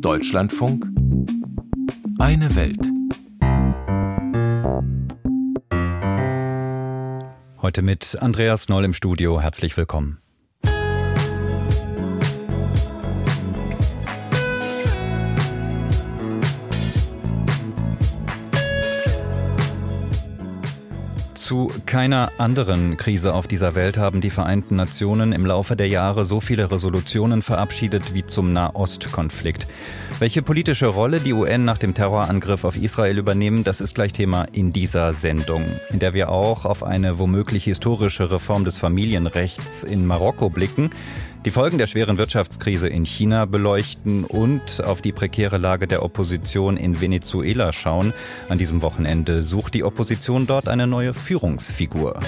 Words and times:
Deutschlandfunk 0.00 0.86
Eine 2.18 2.54
Welt. 2.54 2.80
Heute 7.60 7.82
mit 7.82 8.16
Andreas 8.20 8.70
Noll 8.70 8.86
im 8.86 8.94
Studio. 8.94 9.42
Herzlich 9.42 9.76
willkommen. 9.76 10.18
Zu 21.50 21.68
keiner 21.84 22.30
anderen 22.38 22.96
Krise 22.96 23.34
auf 23.34 23.48
dieser 23.48 23.74
Welt 23.74 23.98
haben 23.98 24.20
die 24.20 24.30
Vereinten 24.30 24.76
Nationen 24.76 25.32
im 25.32 25.44
Laufe 25.44 25.74
der 25.74 25.88
Jahre 25.88 26.24
so 26.24 26.38
viele 26.38 26.70
Resolutionen 26.70 27.42
verabschiedet 27.42 28.14
wie 28.14 28.24
zum 28.24 28.52
Nahostkonflikt. 28.52 29.66
Welche 30.20 30.42
politische 30.42 30.86
Rolle 30.86 31.18
die 31.18 31.32
UN 31.32 31.64
nach 31.64 31.78
dem 31.78 31.94
Terrorangriff 31.94 32.64
auf 32.64 32.76
Israel 32.76 33.16
übernehmen, 33.16 33.64
das 33.64 33.80
ist 33.80 33.94
gleich 33.94 34.12
Thema 34.12 34.44
in 34.52 34.70
dieser 34.70 35.14
Sendung, 35.14 35.64
in 35.88 35.98
der 35.98 36.12
wir 36.12 36.28
auch 36.28 36.66
auf 36.66 36.82
eine 36.82 37.18
womöglich 37.18 37.64
historische 37.64 38.30
Reform 38.30 38.66
des 38.66 38.76
Familienrechts 38.76 39.82
in 39.82 40.06
Marokko 40.06 40.50
blicken, 40.50 40.90
die 41.46 41.50
Folgen 41.50 41.78
der 41.78 41.86
schweren 41.86 42.18
Wirtschaftskrise 42.18 42.86
in 42.86 43.06
China 43.06 43.46
beleuchten 43.46 44.24
und 44.24 44.84
auf 44.84 45.00
die 45.00 45.12
prekäre 45.12 45.56
Lage 45.56 45.86
der 45.86 46.02
Opposition 46.02 46.76
in 46.76 47.00
Venezuela 47.00 47.72
schauen. 47.72 48.12
An 48.50 48.58
diesem 48.58 48.82
Wochenende 48.82 49.42
sucht 49.42 49.72
die 49.72 49.84
Opposition 49.84 50.46
dort 50.46 50.68
eine 50.68 50.86
neue 50.86 51.14
Führungsfigur. 51.14 52.20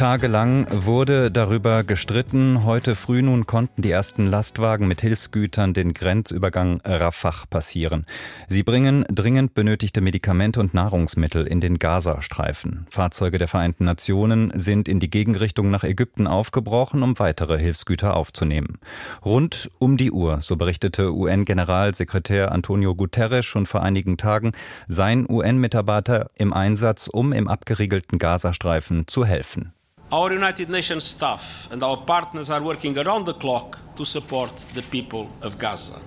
Tagelang 0.00 0.66
wurde 0.70 1.30
darüber 1.30 1.84
gestritten. 1.84 2.64
Heute 2.64 2.94
früh 2.94 3.20
nun 3.20 3.46
konnten 3.46 3.82
die 3.82 3.90
ersten 3.90 4.26
Lastwagen 4.26 4.88
mit 4.88 5.02
Hilfsgütern 5.02 5.74
den 5.74 5.92
Grenzübergang 5.92 6.80
Rafah 6.82 7.44
passieren. 7.50 8.06
Sie 8.48 8.62
bringen 8.62 9.04
dringend 9.10 9.52
benötigte 9.52 10.00
Medikamente 10.00 10.58
und 10.58 10.72
Nahrungsmittel 10.72 11.46
in 11.46 11.60
den 11.60 11.78
Gazastreifen. 11.78 12.86
Fahrzeuge 12.88 13.36
der 13.36 13.46
Vereinten 13.46 13.84
Nationen 13.84 14.50
sind 14.54 14.88
in 14.88 15.00
die 15.00 15.10
Gegenrichtung 15.10 15.70
nach 15.70 15.84
Ägypten 15.84 16.26
aufgebrochen, 16.26 17.02
um 17.02 17.18
weitere 17.18 17.58
Hilfsgüter 17.58 18.16
aufzunehmen. 18.16 18.78
Rund 19.22 19.68
um 19.80 19.98
die 19.98 20.12
Uhr, 20.12 20.40
so 20.40 20.56
berichtete 20.56 21.12
UN-Generalsekretär 21.12 22.52
Antonio 22.52 22.94
Guterres 22.94 23.44
schon 23.44 23.66
vor 23.66 23.82
einigen 23.82 24.16
Tagen, 24.16 24.52
seien 24.88 25.26
UN-Mitarbeiter 25.28 26.30
im 26.36 26.54
Einsatz, 26.54 27.06
um 27.06 27.34
im 27.34 27.48
abgeriegelten 27.48 28.18
Gazastreifen 28.18 29.06
zu 29.06 29.26
helfen. 29.26 29.74
Our 30.12 30.32
United 30.32 30.68
Nations 30.68 31.04
staff 31.04 31.68
and 31.70 31.84
our 31.84 31.96
partners 31.96 32.50
are 32.50 32.60
working 32.60 32.98
around 32.98 33.26
the 33.26 33.34
clock 33.34 33.78
to 33.94 34.04
support 34.04 34.66
the 34.74 34.82
people 34.82 35.30
of 35.40 35.56
Gaza. 35.56 36.00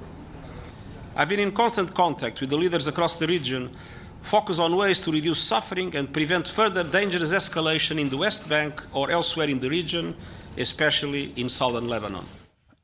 I've 1.16 1.30
been 1.30 1.40
in 1.40 1.54
constant 1.54 1.94
contact 1.94 2.42
with 2.42 2.50
the 2.50 2.58
leaders 2.58 2.90
across 2.90 3.16
the 3.16 3.28
region, 3.28 3.74
focus 4.22 4.59
on 4.59 4.76
ways 4.76 5.00
to 5.02 5.12
reduce 5.12 5.40
suffering 5.40 5.96
and 5.96 6.12
prevent 6.12 6.50
further 6.50 6.84
dangerous 6.84 7.31
escalation 7.31 7.98
in 7.98 8.09
the 8.09 8.18
West 8.18 8.50
Bank 8.50 8.84
or 8.92 9.09
elsewhere 9.09 9.48
in 9.48 9.62
the 9.62 9.70
region, 9.70 10.18
especially 10.58 11.31
in 11.38 11.48
southern 11.48 11.88
Lebanon. 11.88 12.26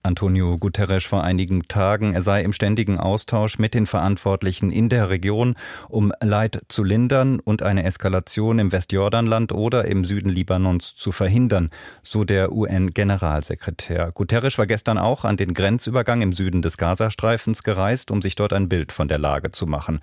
Antonio 0.01 0.57
Guterres 0.57 1.03
vor 1.03 1.23
einigen 1.23 1.67
Tagen, 1.67 2.13
er 2.13 2.21
sei 2.21 2.41
im 2.41 2.53
ständigen 2.53 2.99
Austausch 2.99 3.59
mit 3.59 3.73
den 3.73 3.85
Verantwortlichen 3.85 4.71
in 4.71 4.87
der 4.87 5.09
Region, 5.09 5.55
um 5.89 6.13
Leid 6.21 6.61
zu 6.69 6.83
lindern 6.83 7.39
und 7.39 7.63
eine 7.63 7.83
Eskalation 7.83 8.59
im 8.59 8.71
Westjordanland 8.71 9.51
oder 9.51 9.85
im 9.85 10.05
Süden 10.05 10.29
Libanons 10.29 10.95
zu 10.95 11.11
verhindern, 11.11 11.69
so 12.01 12.23
der 12.23 12.53
UN-Generalsekretär. 12.53 14.11
Guterres 14.13 14.57
war 14.57 14.67
gestern 14.67 14.97
auch 14.97 15.25
an 15.25 15.37
den 15.37 15.53
Grenzübergang 15.53 16.21
im 16.21 16.33
Süden 16.33 16.61
des 16.61 16.77
Gazastreifens 16.77 17.63
gereist, 17.63 18.09
um 18.09 18.21
sich 18.21 18.35
dort 18.35 18.53
ein 18.53 18.69
Bild 18.69 18.93
von 18.93 19.09
der 19.09 19.17
Lage 19.19 19.51
zu 19.51 19.67
machen. 19.67 19.99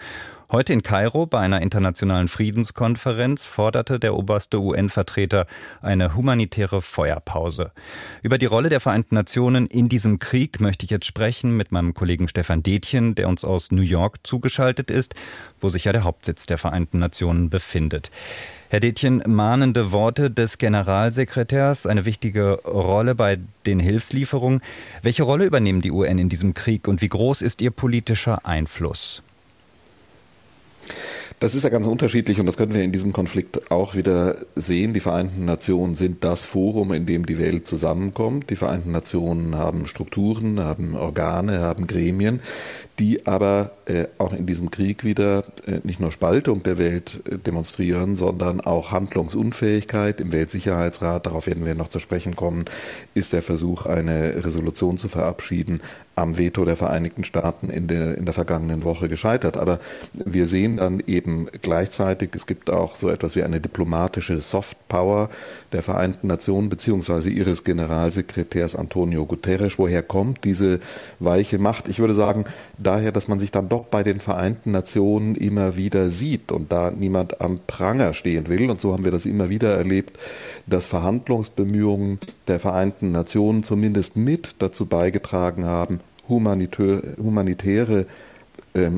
Heute 0.52 0.72
in 0.72 0.84
Kairo 0.84 1.26
bei 1.26 1.40
einer 1.40 1.60
internationalen 1.60 2.28
Friedenskonferenz 2.28 3.44
forderte 3.44 3.98
der 3.98 4.14
oberste 4.14 4.60
UN-Vertreter 4.60 5.44
eine 5.82 6.14
humanitäre 6.14 6.82
Feuerpause. 6.82 7.72
Über 8.22 8.38
die 8.38 8.46
Rolle 8.46 8.68
der 8.68 8.78
Vereinten 8.78 9.16
Nationen 9.16 9.66
in 9.66 9.88
diesem 9.88 10.20
Krieg 10.20 10.60
möchte 10.60 10.84
ich 10.84 10.90
jetzt 10.92 11.06
sprechen 11.06 11.56
mit 11.56 11.72
meinem 11.72 11.94
Kollegen 11.94 12.28
Stefan 12.28 12.62
Detjen, 12.62 13.16
der 13.16 13.28
uns 13.28 13.44
aus 13.44 13.72
New 13.72 13.82
York 13.82 14.18
zugeschaltet 14.22 14.88
ist, 14.88 15.16
wo 15.58 15.68
sich 15.68 15.82
ja 15.82 15.92
der 15.92 16.04
Hauptsitz 16.04 16.46
der 16.46 16.58
Vereinten 16.58 17.00
Nationen 17.00 17.50
befindet. 17.50 18.12
Herr 18.68 18.78
Detjen, 18.78 19.24
mahnende 19.26 19.90
Worte 19.90 20.30
des 20.30 20.58
Generalsekretärs, 20.58 21.86
eine 21.86 22.04
wichtige 22.04 22.60
Rolle 22.62 23.16
bei 23.16 23.40
den 23.66 23.80
Hilfslieferungen. 23.80 24.60
Welche 25.02 25.24
Rolle 25.24 25.44
übernehmen 25.44 25.80
die 25.80 25.90
UN 25.90 26.18
in 26.18 26.28
diesem 26.28 26.54
Krieg 26.54 26.86
und 26.86 27.02
wie 27.02 27.08
groß 27.08 27.42
ist 27.42 27.60
ihr 27.62 27.72
politischer 27.72 28.46
Einfluss? 28.46 29.24
Das 31.38 31.54
ist 31.54 31.64
ja 31.64 31.70
ganz 31.70 31.86
unterschiedlich 31.86 32.40
und 32.40 32.46
das 32.46 32.56
können 32.56 32.74
wir 32.74 32.82
in 32.82 32.92
diesem 32.92 33.12
Konflikt 33.12 33.70
auch 33.70 33.94
wieder 33.94 34.36
sehen. 34.54 34.94
Die 34.94 35.00
Vereinten 35.00 35.44
Nationen 35.44 35.94
sind 35.94 36.24
das 36.24 36.46
Forum, 36.46 36.92
in 36.92 37.04
dem 37.04 37.26
die 37.26 37.38
Welt 37.38 37.66
zusammenkommt. 37.66 38.50
Die 38.50 38.56
Vereinten 38.56 38.90
Nationen 38.90 39.56
haben 39.56 39.86
Strukturen, 39.86 40.60
haben 40.60 40.96
Organe, 40.96 41.60
haben 41.60 41.86
Gremien, 41.86 42.40
die 42.98 43.26
aber 43.26 43.72
äh, 43.84 44.06
auch 44.18 44.32
in 44.32 44.46
diesem 44.46 44.70
Krieg 44.70 45.04
wieder 45.04 45.44
äh, 45.66 45.80
nicht 45.84 46.00
nur 46.00 46.10
Spaltung 46.12 46.62
der 46.62 46.78
Welt 46.78 47.20
äh, 47.30 47.36
demonstrieren, 47.36 48.16
sondern 48.16 48.60
auch 48.60 48.90
Handlungsunfähigkeit. 48.90 50.20
Im 50.20 50.32
Weltsicherheitsrat, 50.32 51.26
darauf 51.26 51.46
werden 51.46 51.66
wir 51.66 51.74
noch 51.74 51.88
zu 51.88 51.98
sprechen 51.98 52.34
kommen, 52.36 52.64
ist 53.14 53.32
der 53.32 53.42
Versuch, 53.42 53.84
eine 53.84 54.44
Resolution 54.44 54.96
zu 54.96 55.08
verabschieden, 55.08 55.80
am 56.14 56.38
Veto 56.38 56.64
der 56.64 56.78
Vereinigten 56.78 57.24
Staaten 57.24 57.68
in 57.68 57.88
der, 57.88 58.16
in 58.16 58.24
der 58.24 58.32
vergangenen 58.32 58.82
Woche 58.84 59.10
gescheitert. 59.10 59.58
Aber 59.58 59.78
wir 60.14 60.46
sehen 60.46 60.78
dann 60.78 61.02
eben 61.06 61.46
gleichzeitig, 61.60 62.30
es 62.34 62.46
gibt 62.46 62.70
auch 62.70 62.96
so 62.96 63.10
etwas 63.10 63.36
wie 63.36 63.42
eine 63.42 63.60
diplomatische 63.60 64.38
Softpower 64.38 65.28
der 65.72 65.82
Vereinten 65.82 66.28
Nationen 66.28 66.70
beziehungsweise 66.70 67.28
ihres 67.28 67.64
Generalsekretärs 67.64 68.74
Antonio 68.74 69.26
Guterres. 69.26 69.78
Woher 69.78 70.02
kommt 70.02 70.44
diese 70.44 70.80
weiche 71.20 71.58
Macht? 71.58 71.88
Ich 71.88 71.98
würde 71.98 72.14
sagen, 72.14 72.46
daher, 72.86 73.12
dass 73.12 73.28
man 73.28 73.38
sich 73.38 73.50
dann 73.50 73.68
doch 73.68 73.84
bei 73.84 74.02
den 74.02 74.20
Vereinten 74.20 74.70
Nationen 74.70 75.34
immer 75.34 75.76
wieder 75.76 76.08
sieht 76.08 76.52
und 76.52 76.72
da 76.72 76.90
niemand 76.90 77.40
am 77.40 77.60
Pranger 77.66 78.14
stehen 78.14 78.48
will. 78.48 78.70
Und 78.70 78.80
so 78.80 78.92
haben 78.92 79.04
wir 79.04 79.10
das 79.10 79.26
immer 79.26 79.50
wieder 79.50 79.76
erlebt, 79.76 80.18
dass 80.66 80.86
Verhandlungsbemühungen 80.86 82.18
der 82.46 82.60
Vereinten 82.60 83.12
Nationen 83.12 83.62
zumindest 83.62 84.16
mit 84.16 84.56
dazu 84.60 84.86
beigetragen 84.86 85.64
haben, 85.64 86.00
humanitäre 86.28 88.06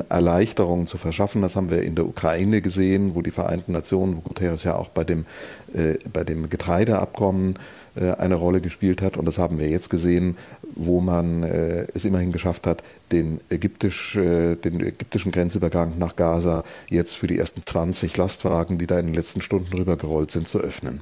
Erleichterungen 0.09 0.87
zu 0.87 0.97
verschaffen. 0.97 1.41
Das 1.41 1.55
haben 1.55 1.71
wir 1.71 1.83
in 1.83 1.95
der 1.95 2.05
Ukraine 2.05 2.61
gesehen, 2.61 3.15
wo 3.15 3.21
die 3.21 3.31
Vereinten 3.31 3.71
Nationen, 3.71 4.17
wo 4.17 4.21
Guterres 4.21 4.63
ja 4.63 4.75
auch 4.75 4.89
bei 4.89 5.03
dem, 5.03 5.25
äh, 5.73 5.95
bei 6.11 6.23
dem 6.23 6.49
Getreideabkommen 6.49 7.55
äh, 7.95 8.11
eine 8.13 8.35
Rolle 8.35 8.61
gespielt 8.61 9.01
hat. 9.01 9.17
Und 9.17 9.25
das 9.25 9.37
haben 9.37 9.59
wir 9.59 9.69
jetzt 9.69 9.89
gesehen, 9.89 10.37
wo 10.75 11.01
man 11.01 11.43
äh, 11.43 11.87
es 11.93 12.05
immerhin 12.05 12.31
geschafft 12.31 12.67
hat, 12.67 12.83
den, 13.11 13.41
ägyptisch, 13.49 14.15
äh, 14.15 14.55
den 14.55 14.79
ägyptischen 14.79 15.31
Grenzübergang 15.31 15.93
nach 15.97 16.15
Gaza 16.15 16.63
jetzt 16.89 17.15
für 17.15 17.27
die 17.27 17.37
ersten 17.37 17.65
20 17.65 18.15
Lastwagen, 18.17 18.77
die 18.77 18.87
da 18.87 18.99
in 18.99 19.07
den 19.07 19.15
letzten 19.15 19.41
Stunden 19.41 19.73
rübergerollt 19.73 20.31
sind, 20.31 20.47
zu 20.47 20.59
öffnen. 20.59 21.01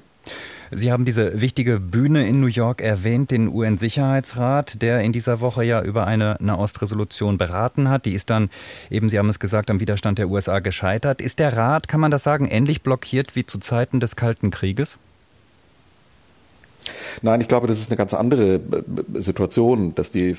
Sie 0.71 0.91
haben 0.91 1.05
diese 1.05 1.39
wichtige 1.39 1.79
Bühne 1.79 2.27
in 2.27 2.41
New 2.41 2.47
York 2.47 2.81
erwähnt, 2.81 3.31
den 3.31 3.47
UN-Sicherheitsrat, 3.47 4.81
der 4.81 5.01
in 5.01 5.13
dieser 5.13 5.39
Woche 5.39 5.63
ja 5.63 5.81
über 5.81 6.05
eine 6.05 6.35
Nahostresolution 6.39 7.37
beraten 7.37 7.89
hat. 7.89 8.05
Die 8.05 8.13
ist 8.13 8.29
dann 8.29 8.49
eben, 8.89 9.09
Sie 9.09 9.17
haben 9.17 9.29
es 9.29 9.39
gesagt, 9.39 9.69
am 9.69 9.79
Widerstand 9.79 10.19
der 10.19 10.29
USA 10.29 10.59
gescheitert. 10.59 11.21
Ist 11.21 11.39
der 11.39 11.55
Rat, 11.55 11.87
kann 11.87 11.99
man 11.99 12.11
das 12.11 12.23
sagen, 12.23 12.47
ähnlich 12.47 12.81
blockiert 12.81 13.35
wie 13.35 13.45
zu 13.45 13.59
Zeiten 13.59 13.99
des 13.99 14.15
Kalten 14.15 14.51
Krieges? 14.51 14.97
Nein, 17.21 17.41
ich 17.41 17.47
glaube, 17.47 17.67
das 17.67 17.79
ist 17.79 17.89
eine 17.89 17.97
ganz 17.97 18.13
andere 18.13 18.55
äh, 18.55 18.59
Situation, 19.15 19.95
dass 19.95 20.11
die, 20.11 20.29
äh, 20.31 20.35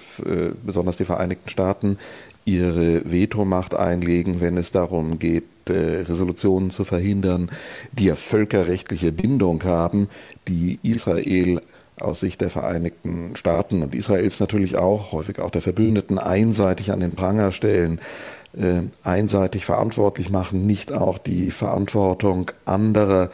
besonders 0.64 0.96
die 0.96 1.04
Vereinigten 1.04 1.50
Staaten 1.50 1.98
ihre 2.44 3.10
Vetomacht 3.10 3.75
einlegen, 3.75 4.40
wenn 4.40 4.56
es 4.56 4.72
darum 4.72 5.19
geht, 5.19 5.44
äh, 5.70 6.00
Resolutionen 6.02 6.70
zu 6.70 6.84
verhindern, 6.84 7.50
die 7.92 8.06
ja 8.06 8.14
völkerrechtliche 8.14 9.12
Bindung 9.12 9.64
haben, 9.64 10.08
die 10.46 10.78
Israel 10.82 11.60
aus 12.00 12.20
Sicht 12.20 12.40
der 12.40 12.50
Vereinigten 12.50 13.34
Staaten 13.34 13.82
und 13.82 13.94
Israels 13.94 14.40
natürlich 14.40 14.76
auch, 14.76 15.12
häufig 15.12 15.40
auch 15.40 15.50
der 15.50 15.62
Verbündeten, 15.62 16.18
einseitig 16.18 16.92
an 16.92 17.00
den 17.00 17.12
Pranger 17.12 17.52
stellen, 17.52 18.00
äh, 18.56 18.82
einseitig 19.02 19.64
verantwortlich 19.64 20.30
machen, 20.30 20.66
nicht 20.66 20.92
auch 20.92 21.18
die 21.18 21.50
Verantwortung 21.50 22.50
anderer 22.64 23.30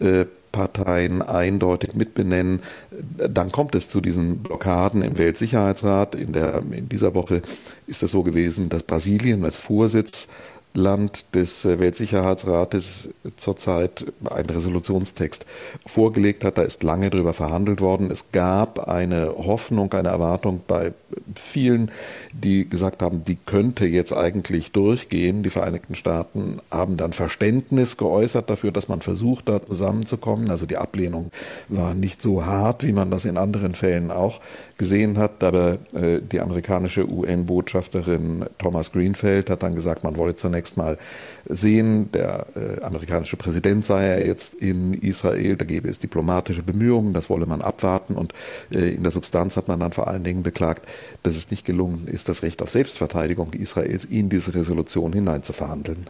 äh, 0.00 0.26
Parteien 0.54 1.20
eindeutig 1.20 1.94
mitbenennen, 1.94 2.60
dann 3.16 3.50
kommt 3.50 3.74
es 3.74 3.88
zu 3.88 4.00
diesen 4.00 4.38
Blockaden 4.38 5.02
im 5.02 5.18
Weltsicherheitsrat. 5.18 6.14
In, 6.14 6.32
der, 6.32 6.62
in 6.70 6.88
dieser 6.88 7.12
Woche 7.14 7.42
ist 7.88 8.04
es 8.04 8.12
so 8.12 8.22
gewesen, 8.22 8.68
dass 8.68 8.84
Brasilien 8.84 9.44
als 9.44 9.56
Vorsitz 9.56 10.28
Land 10.76 11.36
des 11.36 11.64
äh, 11.64 11.78
Weltsicherheitsrates 11.78 13.10
zurzeit 13.36 14.06
einen 14.28 14.50
Resolutionstext 14.50 15.46
vorgelegt 15.86 16.42
hat. 16.42 16.58
Da 16.58 16.62
ist 16.62 16.82
lange 16.82 17.10
darüber 17.10 17.32
verhandelt 17.32 17.80
worden. 17.80 18.10
Es 18.10 18.32
gab 18.32 18.88
eine 18.88 19.34
Hoffnung, 19.36 19.92
eine 19.92 20.08
Erwartung 20.08 20.62
bei 20.66 20.92
vielen, 21.36 21.92
die 22.32 22.68
gesagt 22.68 23.02
haben, 23.02 23.24
die 23.24 23.36
könnte 23.36 23.86
jetzt 23.86 24.12
eigentlich 24.12 24.72
durchgehen. 24.72 25.44
Die 25.44 25.50
Vereinigten 25.50 25.94
Staaten 25.94 26.58
haben 26.72 26.96
dann 26.96 27.12
Verständnis 27.12 27.96
geäußert 27.96 28.50
dafür, 28.50 28.72
dass 28.72 28.88
man 28.88 29.00
versucht, 29.00 29.48
da 29.48 29.62
zusammenzukommen. 29.62 30.50
Also 30.50 30.66
die 30.66 30.76
Ablehnung 30.76 31.30
war 31.68 31.94
nicht 31.94 32.20
so 32.20 32.44
hart, 32.44 32.84
wie 32.84 32.92
man 32.92 33.12
das 33.12 33.26
in 33.26 33.38
anderen 33.38 33.74
Fällen 33.74 34.10
auch 34.10 34.40
gesehen 34.76 35.18
hat. 35.18 35.44
Aber 35.44 35.78
äh, 35.92 36.20
die 36.20 36.40
amerikanische 36.40 37.08
UN-Botschafterin 37.08 38.46
Thomas 38.58 38.90
Greenfeld 38.90 39.50
hat 39.50 39.62
dann 39.62 39.76
gesagt, 39.76 40.02
man 40.02 40.16
wolle 40.16 40.34
zunächst 40.34 40.63
mal 40.76 40.98
sehen, 41.46 42.10
der 42.12 42.46
äh, 42.56 42.82
amerikanische 42.82 43.36
Präsident 43.36 43.84
sei 43.84 44.06
ja 44.06 44.18
jetzt 44.24 44.54
in 44.54 44.94
Israel, 44.94 45.56
da 45.56 45.64
gäbe 45.64 45.88
es 45.88 45.98
diplomatische 45.98 46.62
Bemühungen, 46.62 47.12
das 47.12 47.30
wolle 47.30 47.46
man 47.46 47.62
abwarten. 47.62 48.14
Und 48.14 48.32
äh, 48.70 48.90
in 48.94 49.02
der 49.02 49.12
Substanz 49.12 49.56
hat 49.56 49.68
man 49.68 49.80
dann 49.80 49.92
vor 49.92 50.08
allen 50.08 50.24
Dingen 50.24 50.42
beklagt, 50.42 50.88
dass 51.22 51.36
es 51.36 51.50
nicht 51.50 51.64
gelungen 51.64 52.08
ist, 52.08 52.28
das 52.28 52.42
Recht 52.42 52.62
auf 52.62 52.70
Selbstverteidigung 52.70 53.52
Israels 53.52 54.04
in 54.04 54.28
diese 54.28 54.54
Resolution 54.54 55.12
hineinzuverhandeln. 55.12 56.06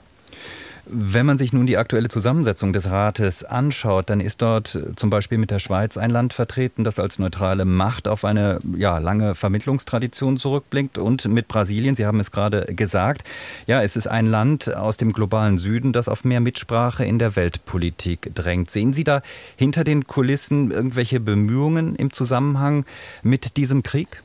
Wenn 0.87 1.25
man 1.25 1.39
sich 1.39 1.55
nun 1.55 1.65
die 1.65 1.79
aktuelle 1.79 2.09
Zusammensetzung 2.09 2.75
des 2.75 2.91
Rates 2.91 3.43
anschaut, 3.43 4.11
dann 4.11 4.21
ist 4.21 4.43
dort 4.43 4.79
zum 4.97 5.09
Beispiel 5.09 5.39
mit 5.39 5.51
der 5.51 5.59
Schweiz 5.59 5.97
ein 5.97 6.11
Land 6.11 6.35
vertreten, 6.35 6.85
das 6.85 6.99
als 6.99 7.19
neutrale 7.19 7.65
Macht 7.65 8.07
auf 8.07 8.25
eine 8.25 8.61
ja, 8.77 8.99
lange 8.99 9.35
Vermittlungstradition 9.35 10.37
zurückblickt 10.37 10.99
und 10.99 11.27
mit 11.27 11.49
Brasilien, 11.49 11.97
Sie 11.97 12.05
haben 12.05 12.21
es 12.21 12.31
gerade 12.31 12.67
gesagt, 12.75 13.25
ja, 13.67 13.83
es 13.83 13.97
ist 13.97 14.09
ein 14.09 14.27
Land 14.27 14.75
aus 14.75 14.99
dem 14.99 15.13
globalen 15.13 15.57
Süden, 15.57 15.95
das 15.95 16.09
auf 16.09 16.23
mehr 16.23 16.41
Mitsprache 16.41 17.05
in 17.05 17.19
der 17.19 17.35
Weltpolitik 17.35 18.35
drängt. 18.35 18.71
Sehen 18.71 18.93
Sie 18.93 19.05
da 19.05 19.23
hinter 19.57 19.85
den 19.85 20.07
Kulissen 20.07 20.71
irgendwelche 20.71 21.19
Bemühungen 21.19 21.97
im 21.97 22.13
Zusammenhang 22.13 22.85
mit 23.23 23.57
diesem 23.57 23.83
Krieg? 23.83 24.23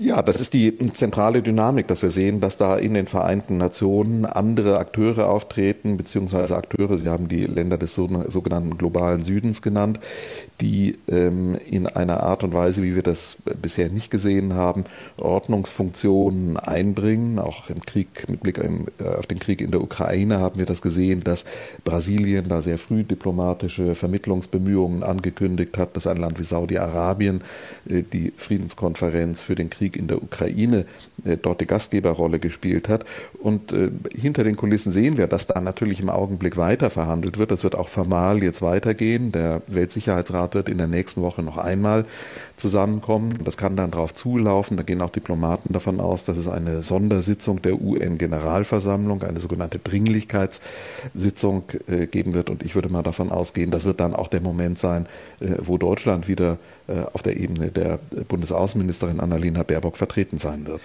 Ja, 0.00 0.22
das 0.22 0.40
ist 0.40 0.54
die 0.54 0.78
zentrale 0.92 1.42
Dynamik, 1.42 1.88
dass 1.88 2.02
wir 2.02 2.10
sehen, 2.10 2.40
dass 2.40 2.56
da 2.56 2.76
in 2.76 2.94
den 2.94 3.08
Vereinten 3.08 3.56
Nationen 3.56 4.26
andere 4.26 4.78
Akteure 4.78 5.28
auftreten, 5.28 5.96
beziehungsweise 5.96 6.56
Akteure, 6.56 6.98
Sie 6.98 7.08
haben 7.08 7.26
die 7.26 7.44
Länder 7.46 7.78
des 7.78 7.96
sogenannten 7.96 8.78
globalen 8.78 9.22
Südens 9.22 9.60
genannt, 9.60 9.98
die 10.60 10.98
ähm, 11.08 11.56
in 11.68 11.88
einer 11.88 12.22
Art 12.22 12.44
und 12.44 12.54
Weise, 12.54 12.84
wie 12.84 12.94
wir 12.94 13.02
das 13.02 13.38
bisher 13.60 13.88
nicht 13.88 14.12
gesehen 14.12 14.54
haben, 14.54 14.84
Ordnungsfunktionen 15.16 16.58
einbringen. 16.58 17.40
Auch 17.40 17.68
im 17.68 17.84
Krieg, 17.84 18.28
mit 18.28 18.40
Blick 18.40 18.58
äh, 18.58 19.04
auf 19.04 19.26
den 19.26 19.40
Krieg 19.40 19.60
in 19.60 19.72
der 19.72 19.82
Ukraine 19.82 20.38
haben 20.38 20.60
wir 20.60 20.66
das 20.66 20.80
gesehen, 20.80 21.24
dass 21.24 21.44
Brasilien 21.82 22.48
da 22.48 22.60
sehr 22.60 22.78
früh 22.78 23.02
diplomatische 23.02 23.96
Vermittlungsbemühungen 23.96 25.02
angekündigt 25.02 25.76
hat, 25.76 25.96
dass 25.96 26.06
ein 26.06 26.18
Land 26.18 26.38
wie 26.38 26.44
Saudi-Arabien 26.44 27.40
äh, 27.88 28.04
die 28.04 28.32
Friedenskonferenz 28.36 29.42
für 29.42 29.56
den 29.56 29.70
Krieg 29.70 29.87
Krieg 29.88 29.96
in 29.96 30.08
der 30.08 30.22
Ukraine 30.22 30.84
äh, 31.24 31.36
dort 31.36 31.60
die 31.60 31.66
Gastgeberrolle 31.66 32.38
gespielt 32.38 32.88
hat. 32.88 33.04
Und 33.38 33.72
äh, 33.72 33.90
hinter 34.14 34.44
den 34.44 34.56
Kulissen 34.56 34.92
sehen 34.92 35.16
wir, 35.16 35.26
dass 35.26 35.46
da 35.46 35.60
natürlich 35.60 36.00
im 36.00 36.10
Augenblick 36.10 36.56
weiter 36.56 36.90
verhandelt 36.90 37.38
wird. 37.38 37.50
Das 37.50 37.64
wird 37.64 37.74
auch 37.74 37.88
formal 37.88 38.42
jetzt 38.42 38.62
weitergehen. 38.62 39.32
Der 39.32 39.62
Weltsicherheitsrat 39.66 40.54
wird 40.54 40.68
in 40.68 40.78
der 40.78 40.88
nächsten 40.88 41.22
Woche 41.22 41.42
noch 41.42 41.58
einmal 41.58 42.04
zusammenkommen. 42.58 43.38
Das 43.44 43.56
kann 43.56 43.76
dann 43.76 43.90
darauf 43.90 44.14
zulaufen. 44.14 44.76
Da 44.76 44.82
gehen 44.82 45.00
auch 45.00 45.10
Diplomaten 45.10 45.72
davon 45.72 46.00
aus, 46.00 46.24
dass 46.24 46.36
es 46.36 46.48
eine 46.48 46.82
Sondersitzung 46.82 47.62
der 47.62 47.80
UN-Generalversammlung, 47.80 49.22
eine 49.22 49.40
sogenannte 49.40 49.78
Dringlichkeitssitzung 49.78 51.64
äh, 51.86 52.06
geben 52.06 52.34
wird. 52.34 52.50
Und 52.50 52.62
ich 52.62 52.74
würde 52.74 52.88
mal 52.88 53.02
davon 53.02 53.30
ausgehen, 53.30 53.70
das 53.70 53.84
wird 53.84 54.00
dann 54.00 54.14
auch 54.14 54.28
der 54.28 54.40
Moment 54.40 54.78
sein, 54.78 55.06
äh, 55.40 55.54
wo 55.58 55.78
Deutschland 55.78 56.28
wieder 56.28 56.58
äh, 56.86 57.00
auf 57.12 57.22
der 57.22 57.36
Ebene 57.36 57.70
der 57.70 57.98
Bundesaußenministerin 58.28 59.20
Annalena 59.20 59.62
Baerbock 59.62 59.96
vertreten 59.96 60.38
sein 60.38 60.66
wird. 60.66 60.80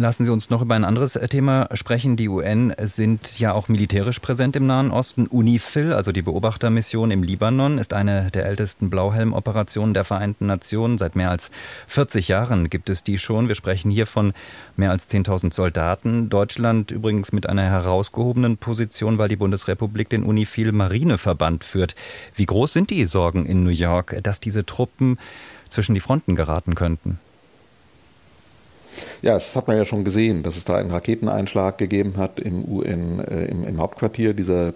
Lassen 0.00 0.24
Sie 0.24 0.32
uns 0.32 0.48
noch 0.48 0.62
über 0.62 0.76
ein 0.76 0.84
anderes 0.84 1.12
Thema 1.28 1.68
sprechen. 1.74 2.16
Die 2.16 2.30
UN 2.30 2.72
sind 2.84 3.38
ja 3.38 3.52
auch 3.52 3.68
militärisch 3.68 4.18
präsent 4.18 4.56
im 4.56 4.66
Nahen 4.66 4.90
Osten. 4.90 5.26
UNIFIL, 5.26 5.92
also 5.92 6.10
die 6.10 6.22
Beobachtermission 6.22 7.10
im 7.10 7.22
Libanon, 7.22 7.76
ist 7.76 7.92
eine 7.92 8.30
der 8.30 8.46
ältesten 8.46 8.88
Blauhelm-Operationen 8.88 9.92
der 9.92 10.04
Vereinten 10.04 10.46
Nationen. 10.46 10.96
Seit 10.96 11.16
mehr 11.16 11.28
als 11.28 11.50
40 11.86 12.28
Jahren 12.28 12.70
gibt 12.70 12.88
es 12.88 13.04
die 13.04 13.18
schon. 13.18 13.48
Wir 13.48 13.54
sprechen 13.54 13.90
hier 13.90 14.06
von 14.06 14.32
mehr 14.74 14.90
als 14.90 15.06
10.000 15.10 15.52
Soldaten. 15.52 16.30
Deutschland 16.30 16.90
übrigens 16.90 17.32
mit 17.32 17.46
einer 17.46 17.64
herausgehobenen 17.64 18.56
Position, 18.56 19.18
weil 19.18 19.28
die 19.28 19.36
Bundesrepublik 19.36 20.08
den 20.08 20.22
UNIFIL 20.22 20.72
Marineverband 20.72 21.62
führt. 21.62 21.94
Wie 22.34 22.46
groß 22.46 22.72
sind 22.72 22.88
die 22.88 23.04
Sorgen 23.04 23.44
in 23.44 23.64
New 23.64 23.68
York, 23.68 24.16
dass 24.22 24.40
diese 24.40 24.64
Truppen 24.64 25.18
zwischen 25.68 25.94
die 25.94 26.00
Fronten 26.00 26.36
geraten 26.36 26.74
könnten? 26.74 27.18
Ja, 29.22 29.34
das 29.34 29.54
hat 29.56 29.68
man 29.68 29.76
ja 29.76 29.84
schon 29.84 30.04
gesehen, 30.04 30.42
dass 30.42 30.56
es 30.56 30.64
da 30.64 30.76
einen 30.76 30.90
Raketeneinschlag 30.90 31.78
gegeben 31.78 32.14
hat 32.16 32.40
im 32.40 32.64
UN, 32.64 33.20
äh, 33.20 33.46
im, 33.46 33.64
im, 33.64 33.78
Hauptquartier 33.78 34.34
dieser 34.34 34.72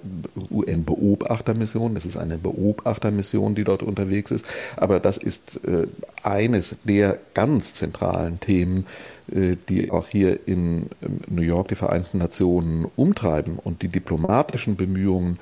UN-Beobachtermission. 0.51 1.95
Das 1.95 2.07
ist 2.07 2.17
eine 2.17 2.39
Beobachtermission, 2.39 3.55
die 3.55 3.65
dort 3.65 3.83
unterwegs 3.83 4.31
ist. 4.31 4.45
Aber 4.77 5.01
das 5.01 5.17
ist 5.17 5.61
äh, 5.67 5.87
eines 6.23 6.77
der 6.85 7.19
ganz 7.35 7.75
zentralen 7.75 8.41
Themen, 8.41 8.87
äh, 9.33 9.57
die 9.69 9.91
auch 9.91 10.09
hier 10.09 10.47
in 10.47 10.87
ähm, 11.03 11.21
New 11.29 11.43
York 11.43 11.69
die 11.69 11.75
Vereinten 11.75 12.19
Nationen 12.19 12.87
umtreiben 12.97 13.59
und 13.63 13.83
die 13.83 13.89
diplomatischen 13.89 14.77
Bemühungen 14.77 15.39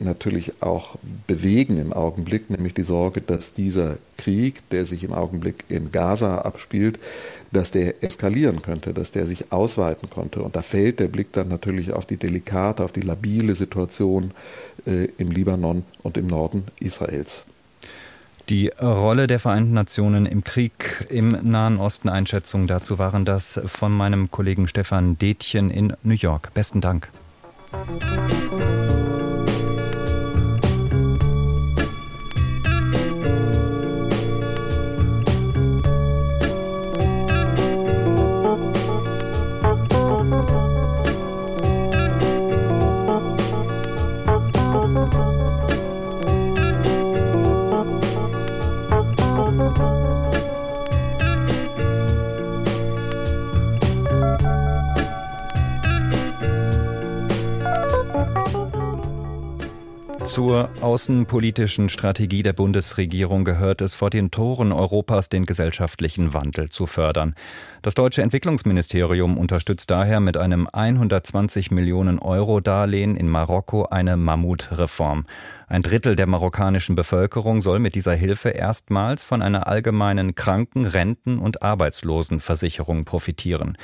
natürlich 0.00 0.62
auch 0.62 0.96
bewegen 1.26 1.78
im 1.78 1.92
Augenblick, 1.92 2.50
nämlich 2.50 2.74
die 2.74 2.82
Sorge, 2.82 3.20
dass 3.20 3.52
dieser 3.52 3.98
Krieg, 4.16 4.68
der 4.70 4.84
sich 4.84 5.04
im 5.04 5.12
Augenblick 5.12 5.64
in 5.68 5.92
Gaza 5.92 6.38
abspielt, 6.38 6.98
dass 7.52 7.70
der 7.70 8.02
eskalieren 8.02 8.62
könnte, 8.62 8.94
dass 8.94 9.12
der 9.12 9.26
sich 9.26 9.52
ausweiten 9.52 10.08
konnte. 10.10 10.42
Und 10.42 10.56
da 10.56 10.62
fällt 10.62 11.00
der 11.00 11.08
Blick 11.08 11.32
dann 11.32 11.48
natürlich 11.48 11.92
auf 11.92 12.06
die 12.06 12.16
delikate, 12.16 12.84
auf 12.84 12.92
die 12.92 13.02
labile 13.02 13.54
Situation 13.54 14.32
äh, 14.86 15.08
im 15.18 15.30
Libanon 15.30 15.84
und 16.02 16.16
im 16.16 16.26
Norden 16.26 16.64
Israels. 16.80 17.44
Die 18.48 18.68
Rolle 18.80 19.26
der 19.26 19.40
Vereinten 19.40 19.74
Nationen 19.74 20.24
im 20.24 20.42
Krieg 20.42 21.06
im 21.10 21.36
Nahen 21.42 21.76
Osten 21.76 22.08
Einschätzungen 22.08 22.66
dazu 22.66 22.98
waren 22.98 23.26
das 23.26 23.60
von 23.66 23.92
meinem 23.92 24.30
Kollegen 24.30 24.66
Stefan 24.68 25.18
Detjen 25.18 25.70
in 25.70 25.92
New 26.02 26.14
York. 26.14 26.54
Besten 26.54 26.80
Dank. 26.80 27.08
Außenpolitischen 60.98 61.88
Strategie 61.88 62.42
der 62.42 62.54
Bundesregierung 62.54 63.44
gehört 63.44 63.82
es, 63.82 63.94
vor 63.94 64.10
den 64.10 64.32
Toren 64.32 64.72
Europas 64.72 65.28
den 65.28 65.44
gesellschaftlichen 65.44 66.34
Wandel 66.34 66.70
zu 66.70 66.86
fördern. 66.86 67.36
Das 67.82 67.94
deutsche 67.94 68.22
Entwicklungsministerium 68.22 69.38
unterstützt 69.38 69.92
daher 69.92 70.18
mit 70.18 70.36
einem 70.36 70.66
120 70.72 71.70
Millionen 71.70 72.18
Euro 72.18 72.58
Darlehen 72.58 73.14
in 73.14 73.28
Marokko 73.28 73.84
eine 73.84 74.16
Mammutreform. 74.16 75.26
Ein 75.68 75.82
Drittel 75.82 76.16
der 76.16 76.26
marokkanischen 76.26 76.96
Bevölkerung 76.96 77.62
soll 77.62 77.78
mit 77.78 77.94
dieser 77.94 78.16
Hilfe 78.16 78.48
erstmals 78.48 79.22
von 79.22 79.40
einer 79.40 79.68
allgemeinen 79.68 80.34
Kranken-, 80.34 80.84
Renten- 80.84 81.38
und 81.38 81.62
Arbeitslosenversicherung 81.62 83.04
profitieren. 83.04 83.78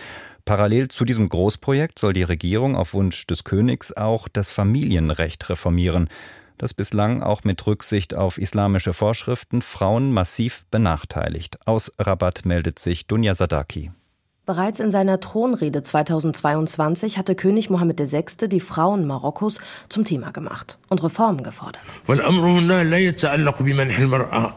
Parallel 0.44 0.88
zu 0.88 1.04
diesem 1.04 1.28
Großprojekt 1.28 1.96
soll 2.00 2.12
die 2.12 2.24
Regierung 2.24 2.74
auf 2.74 2.92
Wunsch 2.92 3.24
des 3.28 3.44
Königs 3.44 3.92
auch 3.96 4.26
das 4.26 4.50
Familienrecht 4.50 5.48
reformieren 5.48 6.08
das 6.58 6.74
bislang 6.74 7.22
auch 7.22 7.44
mit 7.44 7.66
Rücksicht 7.66 8.14
auf 8.14 8.38
islamische 8.38 8.92
Vorschriften 8.92 9.62
Frauen 9.62 10.12
massiv 10.12 10.64
benachteiligt. 10.70 11.66
Aus 11.66 11.92
Rabat 11.98 12.44
meldet 12.44 12.78
sich 12.78 13.06
Dunja 13.06 13.34
Sadaki. 13.34 13.92
Bereits 14.46 14.78
in 14.78 14.90
seiner 14.90 15.20
Thronrede 15.20 15.82
2022 15.82 17.16
hatte 17.16 17.34
König 17.34 17.70
Mohammed 17.70 17.98
VI. 17.98 18.46
die 18.48 18.60
Frauen 18.60 19.06
Marokkos 19.06 19.58
zum 19.88 20.04
Thema 20.04 20.32
gemacht 20.32 20.76
und 20.90 21.02
Reformen 21.02 21.42
gefordert. 21.42 21.80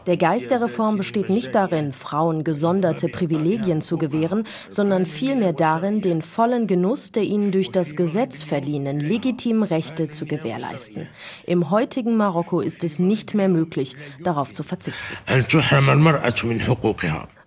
Der 0.06 0.16
Geist 0.18 0.50
der 0.50 0.60
Reform 0.60 0.98
besteht 0.98 1.30
nicht 1.30 1.54
darin, 1.54 1.94
Frauen 1.94 2.44
gesonderte 2.44 3.08
Privilegien 3.08 3.80
zu 3.80 3.96
gewähren, 3.96 4.46
sondern 4.68 5.06
vielmehr 5.06 5.54
darin, 5.54 6.02
den 6.02 6.20
vollen 6.20 6.66
Genuss 6.66 7.12
der 7.12 7.22
ihnen 7.22 7.50
durch 7.50 7.72
das 7.72 7.96
Gesetz 7.96 8.42
verliehenen 8.42 9.00
legitimen 9.00 9.62
Rechte 9.62 10.10
zu 10.10 10.26
gewährleisten. 10.26 11.06
Im 11.46 11.70
heutigen 11.70 12.14
Marokko 12.18 12.60
ist 12.60 12.84
es 12.84 12.98
nicht 12.98 13.32
mehr 13.32 13.48
möglich, 13.48 13.96
darauf 14.22 14.52
zu 14.52 14.62
verzichten. 14.64 15.06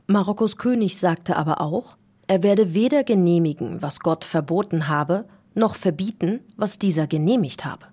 Marokkos 0.07 0.57
König 0.57 0.97
sagte 0.97 1.37
aber 1.37 1.61
auch, 1.61 1.95
er 2.31 2.43
werde 2.43 2.73
weder 2.73 3.03
genehmigen, 3.03 3.81
was 3.81 3.99
Gott 3.99 4.23
verboten 4.23 4.87
habe, 4.87 5.25
noch 5.53 5.75
verbieten, 5.75 6.39
was 6.55 6.79
dieser 6.79 7.05
genehmigt 7.05 7.65
habe. 7.65 7.87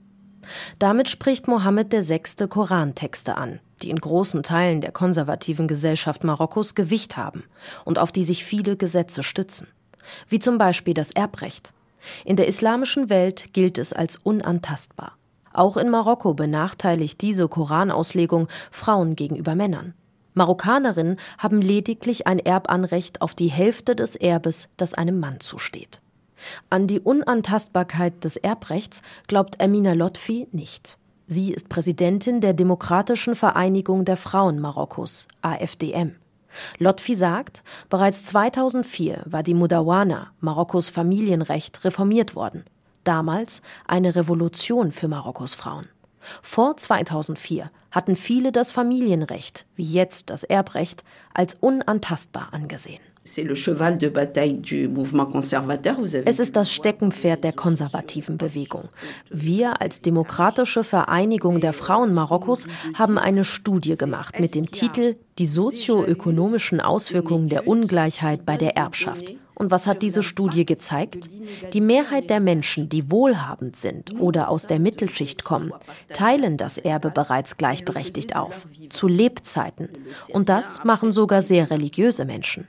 Damit 0.78 1.09
spricht 1.09 1.49
Mohammed 1.49 1.92
VI. 1.92 2.47
Korantexte 2.47 3.37
an, 3.37 3.59
die 3.83 3.90
in 3.90 3.99
großen 3.99 4.45
Teilen 4.45 4.80
der 4.80 4.92
konservativen 4.92 5.66
Gesellschaft 5.66 6.23
Marokkos 6.23 6.76
Gewicht 6.76 7.16
haben 7.16 7.42
und 7.85 7.99
auf 7.99 8.12
die 8.12 8.23
sich 8.23 8.45
viele 8.45 8.76
Gesetze 8.76 9.25
stützen, 9.25 9.66
wie 10.28 10.38
zum 10.38 10.57
Beispiel 10.57 10.95
das 10.95 11.11
Erbrecht. 11.11 11.75
In 12.25 12.37
der 12.37 12.47
islamischen 12.47 13.11
Welt 13.11 13.52
gilt 13.54 13.76
es 13.76 13.92
als 13.92 14.14
unantastbar. 14.23 15.14
Auch 15.52 15.76
in 15.76 15.90
Marokko 15.90 16.35
benachteiligt 16.35 17.23
diese 17.23 17.49
Koranauslegung 17.49 18.47
Frauen 18.71 19.16
gegenüber 19.16 19.57
Männern. 19.57 19.95
Marokkanerinnen 20.38 21.18
haben 21.37 21.61
lediglich 21.61 22.26
ein 22.26 22.38
Erbanrecht 22.38 23.21
auf 23.21 23.35
die 23.35 23.49
Hälfte 23.49 23.95
des 23.95 24.16
Erbes, 24.16 24.71
das 24.78 24.95
einem 24.95 25.21
Mann 25.21 25.40
zusteht. 25.40 26.00
An 26.71 26.87
die 26.87 27.00
Unantastbarkeit 27.00 28.25
des 28.25 28.37
Erbrechts 28.37 29.02
glaubt 29.26 29.61
Amina 29.61 29.92
Lotfi 29.92 30.49
nicht. 30.52 30.97
Sie 31.26 31.52
ist 31.52 31.68
Präsidentin 31.68 32.40
der 32.40 32.54
Demokratischen 32.54 33.35
Vereinigung 33.35 34.04
der 34.04 34.16
Frauen 34.16 34.61
Marokkos, 34.61 35.28
AFDM. 35.42 36.14
Lotfi 36.78 37.16
sagt, 37.16 37.62
bereits 37.90 38.25
2004 38.25 39.23
war 39.26 39.42
die 39.42 39.54
Mudawana, 39.54 40.28
Marokkos 40.40 40.88
Familienrecht, 40.88 41.85
reformiert 41.85 42.35
worden. 42.35 42.64
Damals 43.04 43.61
eine 43.87 44.14
Revolution 44.14 44.92
für 44.92 45.09
Marokkos 45.09 45.54
Frauen. 45.54 45.88
Vor 46.42 46.76
2004 46.76 47.71
hatten 47.90 48.16
viele 48.16 48.52
das 48.52 48.73
Familienrecht, 48.73 49.66
wie 49.76 49.85
jetzt 49.85 50.30
das 50.30 50.45
Erbrecht, 50.45 51.04
als 51.35 51.57
unantastbar 51.61 52.49
angesehen. 52.52 53.00
Es 56.25 56.38
ist 56.38 56.57
das 56.57 56.73
Steckenpferd 56.73 57.45
der 57.45 57.52
konservativen 57.52 58.38
Bewegung. 58.38 58.88
Wir 59.28 59.83
als 59.83 60.00
Demokratische 60.00 60.83
Vereinigung 60.83 61.61
der 61.61 61.75
Frauen 61.75 62.14
Marokkos 62.14 62.66
haben 62.95 63.18
eine 63.18 63.45
Studie 63.45 63.97
gemacht 63.97 64.40
mit 64.40 64.54
dem 64.54 64.71
Titel 64.71 65.16
Die 65.38 65.47
sozioökonomischen 65.47 66.80
Auswirkungen 66.80 67.50
der 67.50 67.66
Ungleichheit 67.68 68.47
bei 68.47 68.57
der 68.57 68.76
Erbschaft. 68.76 69.35
Und 69.58 69.72
was 69.72 69.88
hat 69.88 70.02
diese 70.02 70.22
Studie 70.22 70.64
gezeigt? 70.64 71.28
Die 71.72 71.80
Mehrheit 71.80 72.30
der 72.30 72.38
Menschen, 72.38 72.88
die 72.88 73.10
wohlhabend 73.10 73.74
sind 73.74 74.14
oder 74.20 74.50
aus 74.50 74.66
der 74.66 74.78
Mittelschicht 74.78 75.42
kommen, 75.42 75.72
teilen 76.12 76.56
das 76.56 76.78
Erbe 76.78 77.10
bereits 77.10 77.56
gleichberechtigt 77.56 78.36
auf, 78.36 78.68
zu 78.88 79.08
Lebzeiten. 79.08 79.88
Und 80.32 80.48
das 80.48 80.84
machen 80.84 81.10
sogar 81.10 81.42
sehr 81.42 81.70
religiöse 81.70 82.24
Menschen. 82.24 82.68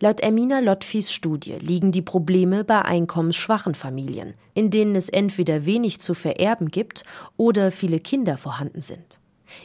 Laut 0.00 0.20
Emina 0.20 0.58
Lotfis 0.58 1.12
Studie 1.12 1.54
liegen 1.60 1.92
die 1.92 2.02
Probleme 2.02 2.64
bei 2.64 2.82
einkommensschwachen 2.82 3.76
Familien, 3.76 4.34
in 4.54 4.70
denen 4.70 4.96
es 4.96 5.08
entweder 5.08 5.64
wenig 5.64 6.00
zu 6.00 6.14
vererben 6.14 6.72
gibt 6.72 7.04
oder 7.36 7.70
viele 7.70 8.00
Kinder 8.00 8.36
vorhanden 8.36 8.82
sind. 8.82 9.20